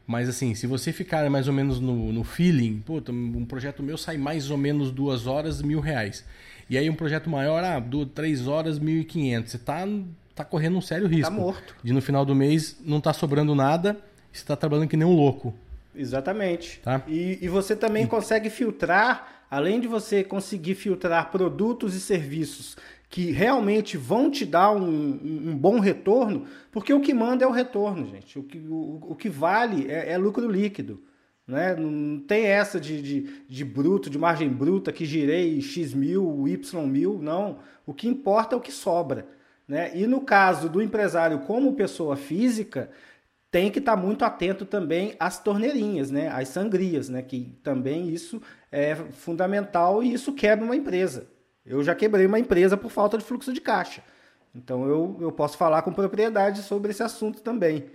Mas 0.07 0.27
assim, 0.27 0.55
se 0.55 0.67
você 0.67 0.91
ficar 0.91 1.29
mais 1.29 1.47
ou 1.47 1.53
menos 1.53 1.79
no, 1.79 2.11
no 2.11 2.23
feeling, 2.23 2.81
puta, 2.85 3.11
um 3.11 3.45
projeto 3.45 3.83
meu 3.83 3.97
sai 3.97 4.17
mais 4.17 4.49
ou 4.49 4.57
menos 4.57 4.91
duas 4.91 5.27
horas, 5.27 5.61
mil 5.61 5.79
reais. 5.79 6.25
E 6.69 6.77
aí 6.77 6.89
um 6.89 6.95
projeto 6.95 7.29
maior, 7.29 7.63
ah, 7.63 7.79
duas, 7.79 8.09
três 8.13 8.47
horas, 8.47 8.79
mil 8.79 8.99
e 8.99 9.05
quinhentos. 9.05 9.51
Você 9.51 9.59
tá, 9.59 9.87
tá 10.35 10.43
correndo 10.43 10.77
um 10.77 10.81
sério 10.81 11.07
risco. 11.07 11.31
Tá 11.31 11.39
morto. 11.39 11.75
De 11.83 11.93
no 11.93 12.01
final 12.01 12.25
do 12.25 12.35
mês 12.35 12.77
não 12.83 12.99
tá 12.99 13.13
sobrando 13.13 13.53
nada 13.53 13.97
você 14.31 14.45
tá 14.45 14.55
trabalhando 14.55 14.87
que 14.87 14.97
nem 14.97 15.07
um 15.07 15.15
louco. 15.15 15.53
Exatamente. 15.95 16.79
Tá? 16.79 17.03
E, 17.07 17.37
e 17.41 17.47
você 17.49 17.75
também 17.75 18.05
e... 18.05 18.07
consegue 18.07 18.49
filtrar, 18.49 19.45
além 19.49 19.79
de 19.79 19.87
você 19.87 20.23
conseguir 20.23 20.75
filtrar 20.75 21.31
produtos 21.31 21.93
e 21.93 21.99
serviços 21.99 22.77
que 23.11 23.29
realmente 23.29 23.97
vão 23.97 24.31
te 24.31 24.45
dar 24.45 24.71
um, 24.71 24.79
um, 24.81 25.57
bom 25.57 25.79
retorno, 25.81 26.45
porque 26.71 26.93
o 26.93 27.01
que 27.01 27.13
manda 27.13 27.43
é 27.43 27.47
o 27.47 27.51
retorno, 27.51 28.07
gente. 28.07 28.39
O 28.39 28.43
que, 28.43 28.57
o, 28.57 28.99
o 29.09 29.15
que 29.15 29.27
vale 29.27 29.91
é, 29.91 30.13
é, 30.13 30.17
lucro 30.17 30.49
líquido. 30.49 31.03
Né? 31.45 31.75
Não 31.75 32.19
tem 32.19 32.45
essa 32.45 32.79
de, 32.79 33.01
de, 33.01 33.43
de, 33.49 33.65
bruto, 33.65 34.09
de 34.09 34.17
margem 34.17 34.47
bruta, 34.47 34.93
que 34.93 35.03
girei 35.03 35.59
X 35.59 35.93
mil, 35.93 36.47
Y 36.47 36.87
mil, 36.87 37.19
não. 37.21 37.59
O 37.85 37.93
que 37.93 38.07
importa 38.07 38.55
é 38.55 38.57
o 38.57 38.61
que 38.61 38.71
sobra. 38.71 39.27
Né? 39.67 39.91
E 39.93 40.07
no 40.07 40.21
caso 40.21 40.69
do 40.69 40.81
empresário 40.81 41.39
como 41.39 41.73
pessoa 41.73 42.15
física, 42.15 42.89
tem 43.51 43.69
que 43.69 43.79
estar 43.79 43.97
muito 43.97 44.23
atento 44.23 44.65
também 44.65 45.17
às 45.19 45.37
torneirinhas, 45.37 46.09
né? 46.09 46.29
às 46.29 46.47
sangrias, 46.47 47.09
né? 47.09 47.21
que 47.21 47.59
também 47.61 48.07
isso 48.07 48.41
é 48.71 48.95
fundamental 48.95 50.01
e 50.01 50.13
isso 50.13 50.31
quebra 50.31 50.63
uma 50.63 50.77
empresa. 50.77 51.27
Eu 51.65 51.83
já 51.83 51.93
quebrei 51.93 52.25
uma 52.25 52.39
empresa 52.39 52.75
por 52.75 52.89
falta 52.89 53.17
de 53.17 53.23
fluxo 53.23 53.53
de 53.53 53.61
caixa. 53.61 54.03
Então 54.53 54.85
eu, 54.85 55.17
eu 55.21 55.31
posso 55.31 55.57
falar 55.57 55.81
com 55.81 55.93
propriedade 55.93 56.61
sobre 56.61 56.91
esse 56.91 57.03
assunto 57.03 57.41
também. 57.41 57.85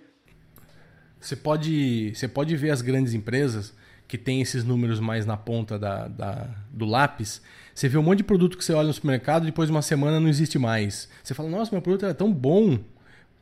Você 1.21 1.37
pode, 1.37 2.13
você 2.15 2.29
pode 2.29 2.57
ver 2.57 2.71
as 2.71 2.83
grandes 2.83 3.15
empresas 3.15 3.75
que 4.07 4.17
têm 4.17 4.41
esses 4.41 4.65
números 4.65 5.01
mais 5.01 5.27
na 5.27 5.37
ponta 5.37 5.79
da, 5.79 6.07
da, 6.07 6.49
do 6.71 6.85
lápis. 6.85 7.43
Você 7.75 7.89
vê 7.89 7.99
um 7.99 8.03
monte 8.03 8.19
de 8.19 8.25
produto 8.25 8.57
que 8.57 8.65
você 8.65 8.73
olha 8.73 8.87
no 8.87 8.93
supermercado 8.93 9.45
depois 9.45 9.69
de 9.69 9.73
uma 9.73 9.83
semana 9.83 10.21
não 10.21 10.29
existe 10.29 10.59
mais. 10.59 11.09
Você 11.23 11.35
fala, 11.35 11.49
nossa, 11.49 11.73
meu 11.73 11.83
produto 11.83 12.05
era 12.05 12.15
tão 12.15 12.33
bom. 12.33 12.79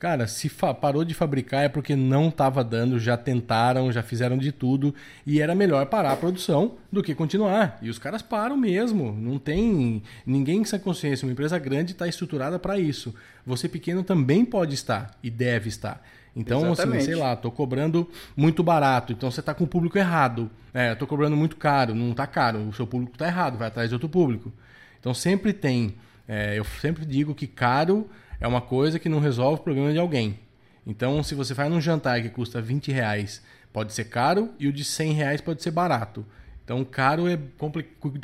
Cara, 0.04 0.26
se 0.26 0.50
parou 0.82 1.02
de 1.02 1.14
fabricar 1.14 1.64
é 1.64 1.68
porque 1.70 1.96
não 1.96 2.28
estava 2.28 2.62
dando, 2.62 2.98
já 2.98 3.16
tentaram, 3.16 3.90
já 3.90 4.02
fizeram 4.02 4.36
de 4.36 4.52
tudo 4.52 4.94
e 5.26 5.40
era 5.40 5.54
melhor 5.54 5.86
parar 5.86 6.12
a 6.12 6.16
produção 6.16 6.74
do 6.92 7.02
que 7.02 7.14
continuar. 7.14 7.78
E 7.80 7.88
os 7.88 7.98
caras 7.98 8.20
param 8.20 8.54
mesmo, 8.54 9.12
não 9.18 9.38
tem 9.38 10.02
ninguém 10.26 10.62
sem 10.66 10.78
consciência. 10.78 11.24
Uma 11.24 11.32
empresa 11.32 11.58
grande 11.58 11.92
está 11.92 12.06
estruturada 12.06 12.58
para 12.58 12.78
isso. 12.78 13.14
Você 13.46 13.66
pequeno 13.66 14.02
também 14.04 14.44
pode 14.44 14.74
estar 14.74 15.10
e 15.22 15.30
deve 15.30 15.70
estar. 15.70 16.06
Então, 16.36 16.70
assim, 16.70 17.00
sei 17.00 17.14
lá, 17.14 17.34
tô 17.34 17.50
cobrando 17.50 18.06
muito 18.36 18.62
barato, 18.62 19.14
então 19.14 19.30
você 19.30 19.40
está 19.40 19.54
com 19.54 19.64
o 19.64 19.66
público 19.66 19.96
errado. 19.96 20.50
É, 20.74 20.94
tô 20.94 21.06
cobrando 21.06 21.34
muito 21.34 21.56
caro, 21.56 21.94
não 21.94 22.10
está 22.10 22.26
caro, 22.26 22.58
o 22.68 22.74
seu 22.74 22.86
público 22.86 23.14
está 23.14 23.26
errado, 23.26 23.56
vai 23.56 23.68
atrás 23.68 23.88
de 23.88 23.94
outro 23.94 24.10
público. 24.10 24.52
Então 25.00 25.14
sempre 25.14 25.54
tem. 25.54 25.94
É, 26.28 26.58
eu 26.58 26.64
sempre 26.82 27.06
digo 27.06 27.34
que 27.34 27.46
caro 27.46 28.06
é 28.40 28.46
uma 28.46 28.60
coisa 28.60 28.98
que 28.98 29.08
não 29.08 29.20
resolve 29.20 29.60
o 29.60 29.64
problema 29.64 29.92
de 29.92 29.98
alguém. 29.98 30.38
Então, 30.86 31.22
se 31.22 31.34
você 31.34 31.54
faz 31.54 31.70
num 31.70 31.80
jantar 31.80 32.20
que 32.20 32.28
custa 32.28 32.60
20 32.60 32.92
reais, 32.92 33.42
pode 33.72 33.92
ser 33.92 34.04
caro 34.04 34.50
e 34.58 34.68
o 34.68 34.72
de 34.72 34.84
100 34.84 35.12
reais 35.12 35.40
pode 35.40 35.62
ser 35.62 35.70
barato. 35.70 36.24
Então, 36.64 36.84
caro 36.84 37.28
é 37.28 37.38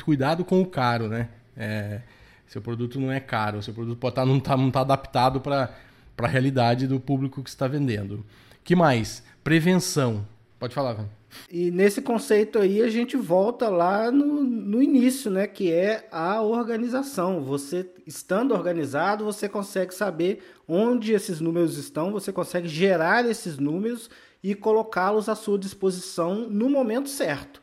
cuidado 0.03 0.43
com 0.45 0.61
o 0.61 0.65
caro, 0.65 1.07
né? 1.07 1.29
É, 1.55 2.01
seu 2.47 2.61
produto 2.61 2.99
não 2.99 3.11
é 3.11 3.19
caro, 3.19 3.61
seu 3.61 3.73
produto 3.73 3.97
pode 3.97 4.15
tá, 4.15 4.25
não 4.25 4.37
estar 4.37 4.51
tá, 4.51 4.57
não 4.57 4.71
tá 4.71 4.81
adaptado 4.81 5.39
para 5.39 5.69
a 6.17 6.27
realidade 6.27 6.87
do 6.87 6.99
público 6.99 7.43
que 7.43 7.49
está 7.49 7.67
vendendo. 7.67 8.25
que 8.63 8.75
mais? 8.75 9.23
Prevenção. 9.43 10.25
Pode 10.61 10.75
falar, 10.75 10.93
Van. 10.93 11.09
E 11.49 11.71
nesse 11.71 12.03
conceito 12.03 12.59
aí 12.59 12.83
a 12.83 12.87
gente 12.87 13.17
volta 13.17 13.67
lá 13.67 14.11
no, 14.11 14.43
no 14.43 14.79
início, 14.79 15.31
né? 15.31 15.47
Que 15.47 15.71
é 15.71 16.07
a 16.11 16.39
organização. 16.43 17.43
Você 17.43 17.89
estando 18.05 18.53
organizado, 18.53 19.25
você 19.25 19.49
consegue 19.49 19.91
saber 19.91 20.43
onde 20.67 21.13
esses 21.13 21.41
números 21.41 21.79
estão, 21.79 22.11
você 22.11 22.31
consegue 22.31 22.67
gerar 22.67 23.27
esses 23.27 23.57
números 23.57 24.07
e 24.43 24.53
colocá-los 24.53 25.27
à 25.27 25.33
sua 25.33 25.57
disposição 25.57 26.47
no 26.47 26.69
momento 26.69 27.09
certo. 27.09 27.59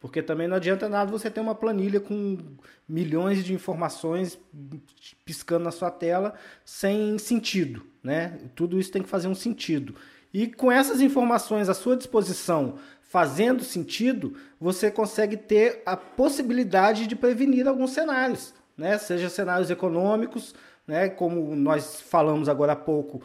Porque 0.00 0.22
também 0.22 0.48
não 0.48 0.56
adianta 0.56 0.88
nada 0.88 1.10
você 1.10 1.30
ter 1.30 1.40
uma 1.40 1.54
planilha 1.54 2.00
com 2.00 2.38
milhões 2.88 3.44
de 3.44 3.52
informações 3.52 4.38
piscando 5.22 5.64
na 5.64 5.70
sua 5.70 5.90
tela 5.90 6.32
sem 6.64 7.18
sentido, 7.18 7.84
né? 8.02 8.38
Tudo 8.54 8.80
isso 8.80 8.90
tem 8.90 9.02
que 9.02 9.08
fazer 9.08 9.28
um 9.28 9.34
sentido. 9.34 9.94
E 10.32 10.46
com 10.46 10.70
essas 10.70 11.00
informações 11.00 11.68
à 11.68 11.74
sua 11.74 11.96
disposição, 11.96 12.74
fazendo 13.00 13.64
sentido, 13.64 14.34
você 14.60 14.90
consegue 14.90 15.36
ter 15.36 15.82
a 15.86 15.96
possibilidade 15.96 17.06
de 17.06 17.16
prevenir 17.16 17.66
alguns 17.66 17.92
cenários, 17.92 18.54
né? 18.76 18.98
Seja 18.98 19.30
cenários 19.30 19.70
econômicos, 19.70 20.54
né? 20.86 21.08
Como 21.08 21.56
nós 21.56 22.00
falamos 22.00 22.48
agora 22.48 22.72
há 22.72 22.76
pouco, 22.76 23.22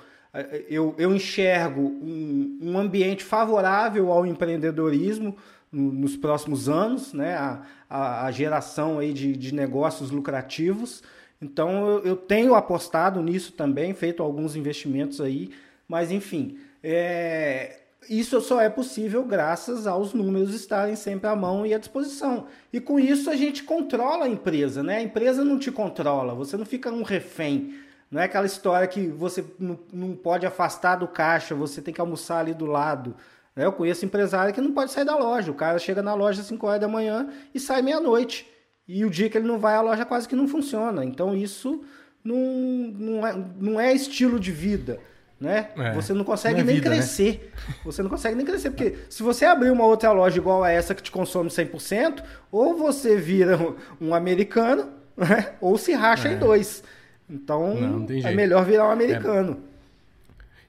eu, 0.67 0.95
eu 0.97 1.13
enxergo 1.13 1.81
um, 1.81 2.57
um 2.61 2.77
ambiente 2.79 3.23
favorável 3.23 4.11
ao 4.11 4.25
empreendedorismo 4.25 5.35
nos 5.71 6.15
próximos 6.15 6.69
anos, 6.69 7.13
né? 7.13 7.35
A, 7.35 7.61
a, 7.89 8.25
a 8.25 8.31
geração 8.31 8.97
aí 8.97 9.13
de, 9.13 9.37
de 9.37 9.53
negócios 9.53 10.09
lucrativos. 10.09 11.03
Então 11.41 11.87
eu, 11.87 11.99
eu, 11.99 12.15
tenho 12.15 12.55
apostado 12.55 13.21
nisso 13.21 13.51
também, 13.51 13.93
feito 13.93 14.23
alguns 14.23 14.55
investimentos 14.55 15.19
aí, 15.21 15.51
mas 15.87 16.09
enfim, 16.09 16.57
é, 16.83 17.79
isso 18.09 18.39
só 18.41 18.59
é 18.59 18.69
possível 18.69 19.23
graças 19.23 19.87
aos 19.87 20.13
números 20.13 20.53
estarem 20.53 20.95
sempre 20.95 21.29
à 21.29 21.35
mão 21.35 21.65
e 21.65 21.73
à 21.73 21.77
disposição. 21.77 22.47
E 22.71 22.79
com 22.79 22.99
isso 22.99 23.29
a 23.29 23.35
gente 23.35 23.63
controla 23.63 24.25
a 24.25 24.29
empresa, 24.29 24.83
né? 24.83 24.97
A 24.97 25.01
empresa 25.01 25.43
não 25.43 25.57
te 25.57 25.71
controla, 25.71 26.35
você 26.35 26.57
não 26.57 26.65
fica 26.65 26.91
um 26.91 27.03
refém. 27.03 27.75
Não 28.11 28.21
é 28.21 28.25
aquela 28.25 28.45
história 28.45 28.87
que 28.87 29.07
você 29.07 29.43
não 29.91 30.15
pode 30.15 30.45
afastar 30.45 30.97
do 30.97 31.07
caixa, 31.07 31.55
você 31.55 31.81
tem 31.81 31.93
que 31.93 32.01
almoçar 32.01 32.39
ali 32.39 32.53
do 32.53 32.65
lado. 32.65 33.15
Eu 33.55 33.71
conheço 33.71 34.05
empresário 34.05 34.53
que 34.53 34.61
não 34.61 34.71
pode 34.71 34.91
sair 34.91 35.05
da 35.05 35.15
loja. 35.15 35.51
O 35.51 35.55
cara 35.55 35.79
chega 35.79 36.01
na 36.01 36.13
loja 36.13 36.41
às 36.41 36.47
5 36.47 36.67
horas 36.67 36.81
da 36.81 36.87
manhã 36.87 37.29
e 37.53 37.59
sai 37.59 37.81
meia-noite. 37.81 38.47
E 38.87 39.05
o 39.05 39.09
dia 39.09 39.29
que 39.29 39.37
ele 39.37 39.47
não 39.47 39.59
vai, 39.59 39.75
a 39.75 39.81
loja 39.81 40.05
quase 40.05 40.27
que 40.27 40.35
não 40.35 40.47
funciona. 40.47 41.05
Então 41.05 41.35
isso 41.35 41.83
não, 42.23 42.35
não, 42.35 43.27
é, 43.27 43.45
não 43.59 43.79
é 43.79 43.93
estilo 43.93 44.39
de 44.39 44.51
vida. 44.51 44.99
Né? 45.43 45.67
É, 45.75 45.91
você 45.91 46.13
não 46.13 46.23
consegue 46.23 46.61
é 46.61 46.63
nem 46.63 46.75
vida, 46.75 46.89
né? 46.89 46.95
crescer. 46.95 47.51
Né? 47.67 47.75
Você 47.83 48.01
não 48.01 48.09
consegue 48.09 48.33
nem 48.33 48.45
crescer. 48.45 48.69
Porque 48.69 48.95
se 49.09 49.21
você 49.21 49.43
abrir 49.43 49.71
uma 49.71 49.85
outra 49.85 50.09
loja 50.13 50.37
igual 50.37 50.63
a 50.63 50.71
essa 50.71 50.95
que 50.95 51.03
te 51.03 51.11
consome 51.11 51.49
100%, 51.49 52.23
ou 52.49 52.77
você 52.77 53.17
vira 53.17 53.59
um 53.99 54.15
americano, 54.15 54.89
né? 55.17 55.49
ou 55.59 55.77
se 55.77 55.91
racha 55.91 56.29
é. 56.29 56.33
em 56.33 56.39
dois. 56.39 56.81
Então, 57.29 57.75
não, 57.75 57.99
não 57.99 58.07
é 58.09 58.33
melhor 58.33 58.63
virar 58.63 58.87
um 58.87 58.91
americano. 58.91 59.59
É. 59.69 59.73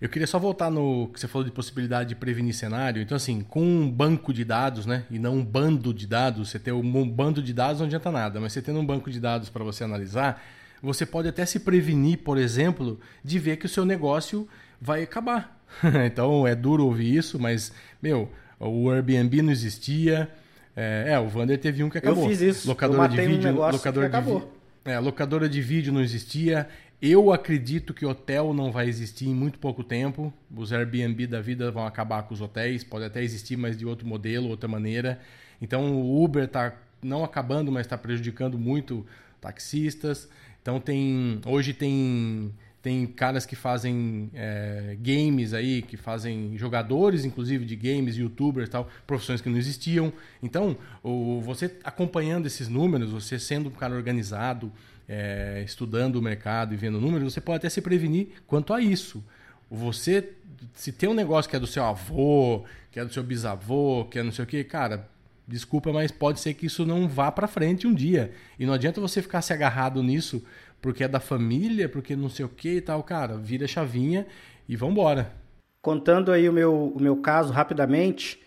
Eu 0.01 0.09
queria 0.09 0.27
só 0.27 0.41
voltar 0.41 0.73
no 0.73 1.09
que 1.15 1.21
você 1.21 1.29
falou 1.29 1.45
de 1.45 1.53
possibilidade 1.53 2.09
de 2.09 2.15
prevenir 2.17 2.53
cenário. 2.53 3.01
Então, 3.01 3.15
assim, 3.17 3.43
com 3.43 3.63
um 3.63 3.89
banco 3.89 4.35
de 4.35 4.45
dados, 4.45 4.87
né? 4.87 5.05
E 5.09 5.21
não 5.21 5.37
um 5.37 5.45
bando 5.45 5.95
de 5.95 6.05
dados, 6.05 6.51
você 6.51 6.59
ter 6.59 6.73
um 6.73 7.09
bando 7.09 7.41
de 7.41 7.53
dados 7.53 7.79
não 7.79 7.87
adianta 7.87 8.11
nada, 8.11 8.41
mas 8.41 8.53
você 8.53 8.61
tendo 8.61 8.81
um 8.81 8.85
banco 8.85 9.09
de 9.09 9.21
dados 9.21 9.49
para 9.49 9.63
você 9.63 9.85
analisar, 9.85 10.43
você 10.83 11.07
pode 11.07 11.29
até 11.29 11.45
se 11.47 11.61
prevenir, 11.61 12.19
por 12.19 12.39
exemplo, 12.39 12.99
de 13.23 13.39
ver 13.39 13.57
que 13.57 13.67
o 13.67 13.69
seu 13.69 13.85
negócio 13.85 14.49
vai 14.81 15.03
acabar. 15.03 15.65
então, 16.07 16.47
é 16.47 16.55
duro 16.55 16.85
ouvir 16.85 17.17
isso, 17.17 17.39
mas, 17.39 17.73
meu, 18.03 18.31
o 18.59 18.91
Airbnb 18.91 19.43
não 19.43 19.53
existia. 19.53 20.29
É, 20.77 21.13
é 21.13 21.19
o 21.19 21.29
Vander 21.29 21.59
teve 21.59 21.83
um 21.83 21.91
que 21.91 21.99
acabou. 21.99 22.25
Eu 22.25 22.29
fiz 22.29 22.41
isso. 22.41 22.69
Locadora 22.69 23.09
de 23.09 23.17
vídeo, 23.17 23.51
um 23.51 23.71
locadora 23.71 24.09
de 24.09 24.17
acabou. 24.17 24.53
É, 24.85 24.99
locadora 24.99 25.49
de 25.49 25.61
vídeo 25.63 25.93
não 25.93 26.03
existia. 26.03 26.69
Eu 27.01 27.33
acredito 27.33 27.93
que 27.93 28.07
hotel 28.07 28.55
não 28.55 28.73
vai 28.73 28.89
existir 28.89 29.29
em 29.29 29.35
muito 29.35 29.59
pouco 29.59 29.83
tempo. 29.83 30.33
Os 30.55 30.73
Airbnb 30.73 31.27
da 31.27 31.41
vida 31.41 31.71
vão 31.71 31.87
acabar 31.87 32.23
com 32.23 32.35
os 32.35 32.41
hotéis. 32.41 32.85
Pode 32.85 33.05
até 33.05 33.23
existir, 33.23 33.57
mas 33.57 33.77
de 33.77 33.85
outro 33.85 34.07
modelo, 34.07 34.49
outra 34.49 34.69
maneira. 34.69 35.21
Então 35.61 36.01
o 36.01 36.23
Uber 36.23 36.45
está 36.45 36.75
não 37.03 37.23
acabando, 37.23 37.71
mas 37.71 37.87
está 37.87 37.99
prejudicando 37.99 38.59
muito 38.59 39.07
taxistas. 39.41 40.29
Então 40.65 40.81
tem 40.81 41.43
hoje 41.45 41.75
tem 41.75 42.51
tem 42.81 43.07
caras 43.07 43.47
que 43.47 43.55
fazem 43.57 44.31
é, 44.35 44.97
games 45.01 45.55
aí, 45.55 45.81
que 45.81 45.97
fazem 45.97 46.57
jogadores, 46.59 47.25
inclusive, 47.25 47.65
de 47.65 47.75
games, 47.77 48.17
youtubers 48.17 48.69
tal, 48.69 48.91
profissões 49.07 49.41
que 49.41 49.49
não 49.49 49.57
existiam. 49.57 50.13
Então, 50.43 50.77
o, 51.03 51.41
você 51.41 51.79
acompanhando 51.83 52.45
esses 52.45 52.69
números, 52.69 53.11
você 53.11 53.39
sendo 53.39 53.71
um 53.71 53.73
cara 53.73 53.95
organizado, 53.95 54.71
é, 55.09 55.63
estudando 55.65 56.17
o 56.17 56.23
mercado 56.23 56.75
e 56.75 56.77
vendo 56.77 57.01
números, 57.01 57.33
você 57.33 57.41
pode 57.41 57.57
até 57.57 57.71
se 57.71 57.81
prevenir 57.81 58.29
quanto 58.47 58.75
a 58.75 58.83
isso. 58.83 59.25
Você, 59.71 60.33
se 60.75 60.93
tem 60.93 61.09
um 61.09 61.15
negócio 61.15 61.51
que 61.51 61.57
é 61.57 61.61
do 61.61 61.67
seu 61.67 61.85
avô, 61.85 62.65
que 62.93 63.01
é 63.01 63.05
do 63.05 63.13
seu 63.13 63.23
bisavô, 63.23 64.05
que 64.11 64.19
é 64.19 64.23
não 64.23 64.33
sei 64.33 64.45
o 64.45 64.47
que, 64.47 64.63
cara, 64.63 65.09
desculpa, 65.47 65.93
mas 65.93 66.11
pode 66.11 66.41
ser 66.41 66.55
que 66.55 66.67
isso 66.67 66.87
não 66.87 67.09
vá 67.09 67.31
para 67.31 67.47
frente 67.47 67.87
um 67.87 67.95
dia. 67.95 68.33
E 68.59 68.67
não 68.67 68.75
adianta 68.75 69.01
você 69.01 69.23
ficar 69.23 69.43
se 69.43 69.53
agarrado 69.53 70.03
nisso 70.03 70.45
porque 70.81 71.05
é 71.05 71.09
da 71.09 71.21
família, 71.21 71.89
porque 71.89 72.15
não 72.15 72.29
sei 72.29 72.45
o 72.45 72.49
que 72.49 72.75
e 72.75 72.81
tal, 72.81 73.03
cara, 73.03 73.39
vira 73.39 73.67
chavinha 73.67 74.27
e 74.69 74.77
vambora. 74.77 75.33
Contando 75.81 76.31
aí 76.31 76.47
o 76.49 76.53
meu, 76.53 76.93
o 76.95 77.01
meu 77.01 77.17
caso 77.17 77.53
rapidamente, 77.53 78.41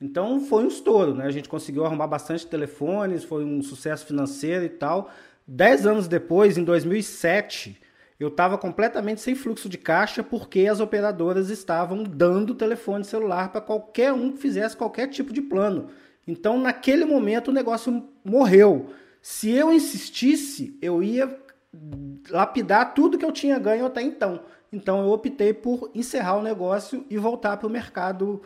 Então 0.00 0.40
foi 0.40 0.64
um 0.64 0.68
estouro, 0.68 1.14
né? 1.14 1.24
A 1.24 1.30
gente 1.30 1.48
conseguiu 1.48 1.86
arrumar 1.86 2.06
bastante 2.06 2.46
telefones, 2.46 3.24
foi 3.24 3.44
um 3.44 3.62
sucesso 3.62 4.06
financeiro 4.06 4.64
e 4.64 4.68
tal. 4.68 5.10
Dez 5.46 5.86
anos 5.86 6.08
depois, 6.08 6.58
em 6.58 6.64
2007, 6.64 7.80
eu 8.18 8.28
estava 8.28 8.58
completamente 8.58 9.20
sem 9.20 9.34
fluxo 9.34 9.68
de 9.68 9.78
caixa 9.78 10.22
porque 10.22 10.66
as 10.66 10.80
operadoras 10.80 11.50
estavam 11.50 12.02
dando 12.02 12.54
telefone 12.54 13.04
celular 13.04 13.52
para 13.52 13.60
qualquer 13.60 14.12
um 14.12 14.32
que 14.32 14.38
fizesse 14.38 14.76
qualquer 14.76 15.06
tipo 15.08 15.32
de 15.32 15.40
plano. 15.40 15.88
Então, 16.26 16.58
naquele 16.58 17.04
momento, 17.04 17.48
o 17.48 17.54
negócio 17.54 18.08
morreu. 18.24 18.90
Se 19.22 19.50
eu 19.50 19.72
insistisse, 19.72 20.76
eu 20.82 21.00
ia 21.00 21.38
lapidar 22.28 22.94
tudo 22.94 23.18
que 23.18 23.24
eu 23.24 23.30
tinha 23.30 23.58
ganho 23.58 23.86
até 23.86 24.02
então. 24.02 24.40
Então, 24.72 25.04
eu 25.04 25.10
optei 25.10 25.54
por 25.54 25.90
encerrar 25.94 26.36
o 26.36 26.42
negócio 26.42 27.04
e 27.08 27.16
voltar 27.16 27.56
para 27.56 27.68
o 27.68 27.70
mercado 27.70 28.42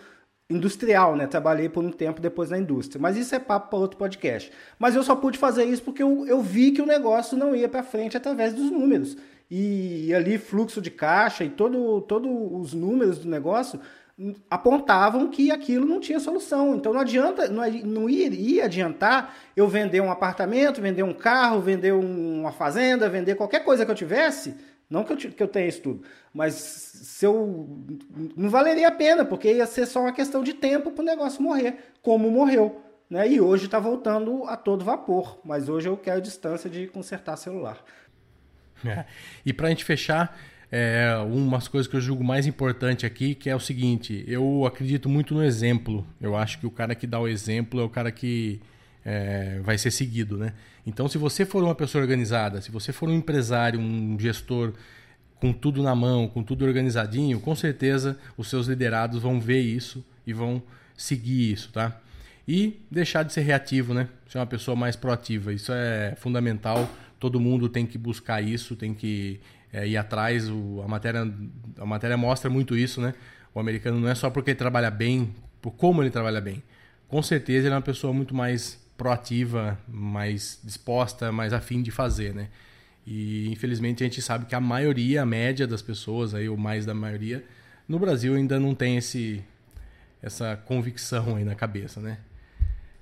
industrial, 0.50 1.16
né? 1.16 1.26
Trabalhei 1.26 1.68
por 1.68 1.84
um 1.84 1.90
tempo 1.90 2.20
depois 2.20 2.50
na 2.50 2.58
indústria. 2.58 3.00
Mas 3.00 3.16
isso 3.16 3.34
é 3.34 3.38
papo 3.38 3.70
para 3.70 3.78
outro 3.78 3.96
podcast. 3.96 4.50
Mas 4.78 4.96
eu 4.96 5.02
só 5.02 5.14
pude 5.14 5.38
fazer 5.38 5.64
isso 5.64 5.82
porque 5.82 6.02
eu, 6.02 6.26
eu 6.26 6.42
vi 6.42 6.72
que 6.72 6.82
o 6.82 6.86
negócio 6.86 7.38
não 7.38 7.54
ia 7.54 7.68
para 7.68 7.82
frente 7.82 8.16
através 8.16 8.52
dos 8.52 8.70
números 8.70 9.16
e 9.50 10.14
ali 10.14 10.38
fluxo 10.38 10.80
de 10.80 10.90
caixa 10.90 11.42
e 11.42 11.50
todo, 11.50 12.00
todos 12.02 12.30
os 12.30 12.72
números 12.72 13.18
do 13.18 13.28
negócio 13.28 13.80
apontavam 14.50 15.28
que 15.28 15.50
aquilo 15.50 15.86
não 15.86 15.98
tinha 15.98 16.20
solução. 16.20 16.76
Então 16.76 16.92
não 16.92 17.00
adianta, 17.00 17.48
não, 17.48 17.68
não 17.84 18.08
iria 18.08 18.66
adiantar 18.66 19.34
eu 19.56 19.66
vender 19.66 20.00
um 20.00 20.10
apartamento, 20.10 20.80
vender 20.80 21.02
um 21.02 21.14
carro, 21.14 21.60
vender 21.60 21.92
uma 21.92 22.52
fazenda, 22.52 23.08
vender 23.08 23.34
qualquer 23.34 23.64
coisa 23.64 23.84
que 23.84 23.90
eu 23.90 23.94
tivesse. 23.94 24.54
Não 24.90 25.05
que 25.05 25.12
eu, 25.12 25.16
que 25.16 25.42
eu 25.42 25.46
tenha 25.46 25.68
isso 25.68 25.83
tudo, 25.83 26.03
mas 26.35 26.53
se 26.55 27.24
eu 27.24 27.79
não 28.37 28.50
valeria 28.50 28.88
a 28.88 28.92
pena, 28.92 29.24
porque 29.24 29.53
ia 29.53 29.64
ser 29.64 29.87
só 29.87 30.00
uma 30.00 30.12
questão 30.12 30.42
de 30.42 30.53
tempo 30.53 30.90
para 30.90 31.03
o 31.03 31.07
negócio 31.07 31.40
morrer, 31.40 31.92
como 32.03 32.29
morreu. 32.29 32.83
Né? 33.09 33.29
E 33.29 33.40
hoje 33.40 33.66
está 33.66 33.79
voltando 33.79 34.44
a 34.46 34.57
todo 34.57 34.85
vapor, 34.85 35.40
mas 35.44 35.68
hoje 35.68 35.88
eu 35.88 35.96
quero 35.96 36.20
distância 36.20 36.68
de 36.68 36.88
consertar 36.88 37.37
celular. 37.37 37.83
É. 38.85 39.05
E 39.46 39.53
para 39.53 39.68
a 39.68 39.70
gente 39.70 39.85
fechar, 39.85 40.37
é, 40.72 41.16
umas 41.26 41.68
coisas 41.68 41.88
que 41.88 41.96
eu 41.96 42.00
julgo 42.00 42.24
mais 42.24 42.46
importante 42.46 43.05
aqui, 43.05 43.35
que 43.35 43.50
é 43.50 43.55
o 43.55 43.61
seguinte, 43.61 44.24
eu 44.26 44.64
acredito 44.64 45.09
muito 45.09 45.35
no 45.35 45.42
exemplo. 45.42 46.07
Eu 46.20 46.37
acho 46.37 46.59
que 46.59 46.66
o 46.66 46.70
cara 46.70 46.94
que 46.94 47.07
dá 47.07 47.18
o 47.18 47.29
exemplo 47.29 47.81
é 47.81 47.85
o 47.85 47.88
cara 47.88 48.11
que 48.11 48.61
é, 49.04 49.60
vai 49.62 49.78
ser 49.78 49.90
seguido, 49.90 50.36
né? 50.36 50.52
Então, 50.86 51.08
se 51.08 51.18
você 51.18 51.44
for 51.44 51.62
uma 51.62 51.74
pessoa 51.74 52.02
organizada, 52.02 52.60
se 52.60 52.70
você 52.70 52.92
for 52.92 53.08
um 53.08 53.14
empresário, 53.14 53.78
um 53.78 54.18
gestor 54.18 54.72
com 55.36 55.52
tudo 55.52 55.82
na 55.82 55.94
mão, 55.94 56.28
com 56.28 56.42
tudo 56.42 56.64
organizadinho, 56.64 57.40
com 57.40 57.54
certeza 57.54 58.18
os 58.36 58.48
seus 58.48 58.66
liderados 58.66 59.22
vão 59.22 59.40
ver 59.40 59.60
isso 59.60 60.04
e 60.26 60.32
vão 60.32 60.62
seguir 60.96 61.52
isso, 61.52 61.70
tá? 61.72 61.98
E 62.46 62.80
deixar 62.90 63.22
de 63.22 63.32
ser 63.32 63.42
reativo, 63.42 63.94
né? 63.94 64.08
Ser 64.28 64.38
uma 64.38 64.46
pessoa 64.46 64.76
mais 64.76 64.96
proativa. 64.96 65.52
Isso 65.52 65.72
é 65.72 66.14
fundamental 66.16 66.88
todo 67.20 67.38
mundo 67.38 67.68
tem 67.68 67.86
que 67.86 67.98
buscar 67.98 68.42
isso, 68.42 68.74
tem 68.74 68.94
que 68.94 69.38
é, 69.70 69.86
ir 69.86 69.96
atrás. 69.98 70.48
O, 70.48 70.80
a, 70.82 70.88
matéria, 70.88 71.30
a 71.78 71.86
matéria 71.86 72.16
mostra 72.16 72.50
muito 72.50 72.76
isso, 72.76 73.00
né? 73.00 73.14
O 73.54 73.60
americano 73.60 74.00
não 74.00 74.08
é 74.08 74.14
só 74.14 74.30
porque 74.30 74.50
ele 74.50 74.58
trabalha 74.58 74.90
bem, 74.90 75.32
por 75.60 75.72
como 75.72 76.02
ele 76.02 76.10
trabalha 76.10 76.40
bem. 76.40 76.62
Com 77.06 77.22
certeza 77.22 77.66
ele 77.66 77.74
é 77.74 77.76
uma 77.76 77.82
pessoa 77.82 78.12
muito 78.12 78.34
mais 78.34 78.80
proativa, 79.00 79.78
mais 79.88 80.60
disposta, 80.62 81.32
mais 81.32 81.54
afim 81.54 81.80
de 81.80 81.90
fazer, 81.90 82.34
né? 82.34 82.50
E 83.06 83.50
infelizmente 83.50 84.04
a 84.04 84.06
gente 84.06 84.20
sabe 84.20 84.44
que 84.44 84.54
a 84.54 84.60
maioria, 84.60 85.22
a 85.22 85.26
média 85.26 85.66
das 85.66 85.80
pessoas, 85.80 86.34
aí, 86.34 86.50
ou 86.50 86.56
mais 86.58 86.84
da 86.84 86.92
maioria, 86.92 87.42
no 87.88 87.98
Brasil 87.98 88.34
ainda 88.34 88.60
não 88.60 88.74
tem 88.74 88.98
esse, 88.98 89.42
essa 90.20 90.54
convicção 90.66 91.36
aí 91.36 91.44
na 91.44 91.54
cabeça, 91.54 91.98
né? 91.98 92.18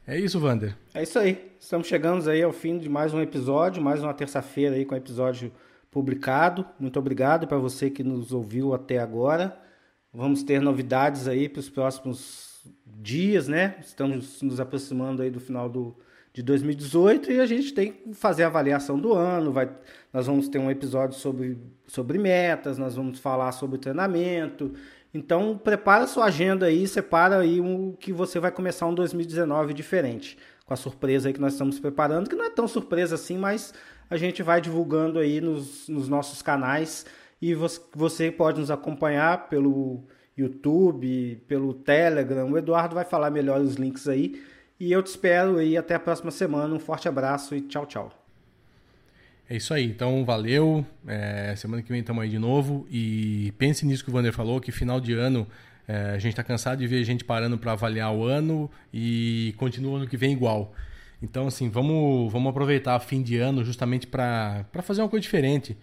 É 0.07 0.17
isso, 0.17 0.39
Vander. 0.39 0.77
É 0.95 1.03
isso 1.03 1.19
aí. 1.19 1.51
Estamos 1.59 1.89
chegando 1.89 2.31
aí 2.31 2.45
ao 2.45 2.53
fim 2.53 2.79
de 2.79 2.89
mais 2.89 3.13
um 3.13 3.21
episódio, 3.21 3.83
mais 3.83 4.01
uma 4.01 4.15
terça-feira 4.15 4.77
aí 4.77 4.85
com 4.85 4.95
o 4.95 4.99
episódio 4.99 5.51
publicado. 5.91 6.65
Muito 6.79 6.97
obrigado 6.97 7.49
para 7.49 7.59
você 7.59 7.91
que 7.91 8.05
nos 8.05 8.33
ouviu 8.33 8.73
até 8.73 9.01
agora. 9.01 9.61
Vamos 10.15 10.45
ter 10.45 10.61
novidades 10.63 11.27
aí 11.27 11.49
para 11.49 11.59
os 11.59 11.69
próximos 11.69 12.48
dias, 12.85 13.49
né? 13.49 13.77
Estamos 13.81 14.43
nos 14.43 14.61
aproximando 14.61 15.23
aí 15.23 15.31
do 15.31 15.41
final 15.41 15.69
do, 15.69 15.97
de 16.33 16.43
2018 16.43 17.33
e 17.33 17.41
a 17.41 17.47
gente 17.47 17.73
tem 17.73 17.93
que 17.93 18.15
fazer 18.15 18.45
a 18.45 18.47
avaliação 18.47 18.99
do 18.99 19.13
ano. 19.13 19.53
Vai, 19.53 19.71
nós 20.13 20.27
vamos 20.27 20.49
ter 20.49 20.59
um 20.59 20.71
episódio 20.71 21.19
sobre, 21.19 21.59
sobre 21.87 22.19
metas, 22.19 22.79
nós 22.79 22.95
vamos 22.95 23.19
falar 23.19 23.53
sobre 23.53 23.79
treinamento. 23.79 24.73
Então 25.13 25.57
prepara 25.57 26.07
sua 26.07 26.27
agenda 26.27 26.67
aí, 26.67 26.87
separa 26.87 27.39
aí 27.39 27.61
o 27.61 27.97
que 27.99 28.13
você 28.13 28.39
vai 28.39 28.51
começar 28.51 28.87
um 28.87 28.95
2019 28.95 29.73
diferente, 29.73 30.37
com 30.67 30.75
a 30.75 30.77
surpresa 30.77 31.29
aí 31.29 31.33
que 31.33 31.41
nós 31.41 31.55
estamos 31.55 31.81
preparando, 31.81 32.29
que 32.29 32.37
não 32.37 32.45
é 32.45 32.51
tão 32.51 32.69
surpresa 32.69 33.15
assim, 33.15 33.39
mas 33.39 33.73
a 34.11 34.17
gente 34.17 34.43
vai 34.43 34.61
divulgando 34.61 35.19
aí 35.19 35.41
nos, 35.41 35.89
nos 35.89 36.09
nossos 36.09 36.43
canais 36.43 37.07
e 37.41 37.55
você, 37.55 37.81
você 37.95 38.31
pode 38.31 38.61
nos 38.61 38.71
acompanhar 38.71 39.49
pelo 39.49 40.05
YouTube, 40.43 41.43
pelo 41.47 41.75
Telegram. 41.75 42.51
O 42.51 42.59
Eduardo 42.59 42.95
vai 42.95 43.05
falar 43.05 43.31
melhor 43.31 43.61
os 43.61 43.75
links 43.75 44.09
aí. 44.09 44.43
E 44.81 44.93
eu 44.93 45.03
te 45.03 45.09
espero 45.09 45.59
aí 45.59 45.77
até 45.77 45.95
a 45.95 46.01
próxima 46.01 46.31
semana. 46.31 46.75
Um 46.75 46.79
forte 46.79 47.09
abraço 47.09 47.55
e 47.55 47.61
tchau, 47.63 47.87
tchau. 47.87 48.13
É 49.51 49.57
isso 49.57 49.73
aí. 49.73 49.85
Então, 49.85 50.25
valeu. 50.25 50.85
É, 51.07 51.55
semana 51.57 51.83
que 51.83 51.89
vem 51.89 52.01
estamos 52.01 52.23
aí 52.23 52.29
de 52.29 52.39
novo. 52.39 52.87
E 52.91 53.53
pense 53.59 53.85
nisso 53.87 54.05
que 54.05 54.11
o 54.11 54.13
Vander 54.13 54.33
falou, 54.33 54.61
que 54.61 54.71
final 54.71 55.01
de 55.01 55.15
ano 55.15 55.47
é, 55.89 56.11
a 56.11 56.19
gente 56.19 56.33
está 56.33 56.45
cansado 56.45 56.79
de 56.79 56.87
ver 56.87 57.03
gente 57.03 57.25
parando 57.25 57.57
para 57.57 57.73
avaliar 57.73 58.15
o 58.15 58.25
ano 58.25 58.71
e 58.93 59.55
continua 59.57 59.99
ano 59.99 60.07
que 60.07 60.17
vem 60.17 60.33
igual. 60.33 60.75
Então, 61.23 61.47
assim, 61.49 61.69
vamos, 61.69 62.31
vamos 62.31 62.51
aproveitar 62.51 62.99
fim 63.01 63.23
de 63.23 63.39
ano 63.39 63.65
justamente 63.65 64.07
para 64.07 64.65
fazer 64.83 65.01
uma 65.03 65.09
coisa 65.09 65.23
diferente. 65.23 65.77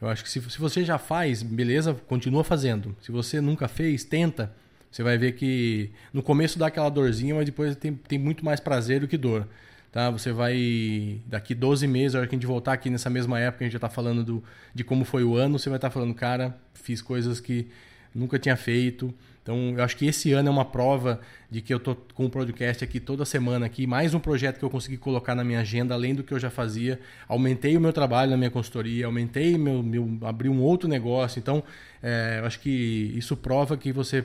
Eu 0.00 0.08
acho 0.08 0.22
que 0.22 0.30
se, 0.30 0.40
se 0.50 0.58
você 0.58 0.84
já 0.84 0.98
faz, 0.98 1.42
beleza, 1.42 1.94
continua 1.94 2.44
fazendo. 2.44 2.94
Se 3.00 3.10
você 3.10 3.40
nunca 3.40 3.68
fez, 3.68 4.04
tenta. 4.04 4.52
Você 4.90 5.02
vai 5.02 5.18
ver 5.18 5.32
que 5.32 5.90
no 6.12 6.22
começo 6.22 6.58
dá 6.58 6.68
aquela 6.68 6.88
dorzinha, 6.88 7.34
mas 7.34 7.46
depois 7.46 7.74
tem, 7.76 7.94
tem 7.94 8.18
muito 8.18 8.44
mais 8.44 8.60
prazer 8.60 9.00
do 9.00 9.08
que 9.08 9.16
dor. 9.16 9.48
Tá? 9.90 10.10
Você 10.10 10.32
vai. 10.32 11.20
Daqui 11.26 11.54
12 11.54 11.86
meses, 11.86 12.14
a 12.14 12.18
hora 12.18 12.26
que 12.26 12.34
a 12.34 12.38
gente 12.38 12.46
voltar 12.46 12.72
aqui 12.72 12.90
nessa 12.90 13.08
mesma 13.08 13.38
época, 13.38 13.64
a 13.64 13.66
gente 13.66 13.72
já 13.72 13.78
está 13.78 13.88
falando 13.88 14.24
do, 14.24 14.44
de 14.74 14.84
como 14.84 15.04
foi 15.04 15.24
o 15.24 15.36
ano, 15.36 15.58
você 15.58 15.68
vai 15.68 15.78
estar 15.78 15.88
tá 15.88 15.92
falando, 15.92 16.14
cara, 16.14 16.56
fiz 16.74 17.00
coisas 17.00 17.40
que 17.40 17.68
nunca 18.14 18.38
tinha 18.38 18.56
feito. 18.56 19.14
Então, 19.44 19.74
eu 19.76 19.84
acho 19.84 19.94
que 19.98 20.06
esse 20.06 20.32
ano 20.32 20.48
é 20.48 20.50
uma 20.50 20.64
prova 20.64 21.20
de 21.50 21.60
que 21.60 21.72
eu 21.72 21.78
tô 21.78 21.94
com 22.14 22.24
o 22.24 22.30
podcast 22.30 22.82
aqui 22.82 22.98
toda 22.98 23.26
semana 23.26 23.66
aqui, 23.66 23.86
mais 23.86 24.14
um 24.14 24.18
projeto 24.18 24.58
que 24.58 24.64
eu 24.64 24.70
consegui 24.70 24.96
colocar 24.96 25.34
na 25.34 25.44
minha 25.44 25.60
agenda, 25.60 25.92
além 25.92 26.14
do 26.14 26.22
que 26.22 26.32
eu 26.32 26.38
já 26.38 26.48
fazia. 26.48 26.98
Aumentei 27.28 27.76
o 27.76 27.80
meu 27.80 27.92
trabalho 27.92 28.30
na 28.30 28.38
minha 28.38 28.50
consultoria, 28.50 29.04
aumentei 29.04 29.58
meu, 29.58 29.82
meu 29.82 30.18
abri 30.22 30.48
um 30.48 30.62
outro 30.62 30.88
negócio. 30.88 31.38
Então, 31.38 31.62
é, 32.02 32.38
eu 32.40 32.46
acho 32.46 32.58
que 32.58 33.12
isso 33.14 33.36
prova 33.36 33.76
que 33.76 33.92
você 33.92 34.24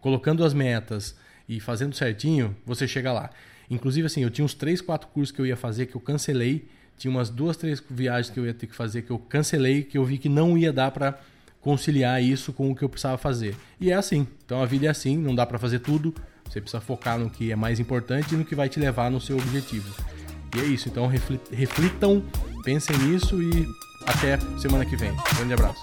colocando 0.00 0.44
as 0.44 0.54
metas 0.54 1.16
e 1.48 1.58
fazendo 1.58 1.96
certinho, 1.96 2.56
você 2.64 2.86
chega 2.86 3.12
lá. 3.12 3.28
Inclusive, 3.68 4.06
assim, 4.06 4.22
eu 4.22 4.30
tinha 4.30 4.44
uns 4.44 4.54
3, 4.54 4.80
4 4.80 5.08
cursos 5.08 5.34
que 5.34 5.40
eu 5.40 5.46
ia 5.46 5.56
fazer 5.56 5.86
que 5.86 5.96
eu 5.96 6.00
cancelei. 6.00 6.68
Tinha 6.96 7.10
umas 7.10 7.28
duas, 7.28 7.56
três 7.56 7.82
viagens 7.90 8.32
que 8.32 8.38
eu 8.38 8.46
ia 8.46 8.54
ter 8.54 8.68
que 8.68 8.76
fazer 8.76 9.02
que 9.02 9.10
eu 9.10 9.18
cancelei, 9.18 9.82
que 9.82 9.98
eu 9.98 10.04
vi 10.04 10.16
que 10.16 10.28
não 10.28 10.56
ia 10.56 10.72
dar 10.72 10.92
para 10.92 11.18
conciliar 11.60 12.22
isso 12.22 12.52
com 12.52 12.70
o 12.70 12.74
que 12.74 12.82
eu 12.82 12.88
precisava 12.88 13.18
fazer. 13.18 13.56
E 13.80 13.90
é 13.90 13.94
assim. 13.94 14.26
Então 14.44 14.62
a 14.62 14.66
vida 14.66 14.86
é 14.86 14.88
assim, 14.88 15.16
não 15.16 15.34
dá 15.34 15.46
para 15.46 15.58
fazer 15.58 15.80
tudo. 15.80 16.14
Você 16.48 16.60
precisa 16.60 16.80
focar 16.80 17.18
no 17.18 17.30
que 17.30 17.52
é 17.52 17.56
mais 17.56 17.78
importante 17.78 18.34
e 18.34 18.36
no 18.36 18.44
que 18.44 18.54
vai 18.54 18.68
te 18.68 18.80
levar 18.80 19.10
no 19.10 19.20
seu 19.20 19.36
objetivo. 19.36 19.94
E 20.56 20.60
é 20.60 20.64
isso. 20.64 20.88
Então 20.88 21.06
reflitam, 21.52 22.22
pensem 22.64 22.96
nisso 22.98 23.40
e 23.40 23.66
até 24.06 24.38
semana 24.58 24.84
que 24.84 24.96
vem. 24.96 25.12
Grande 25.36 25.54
abraço. 25.54 25.80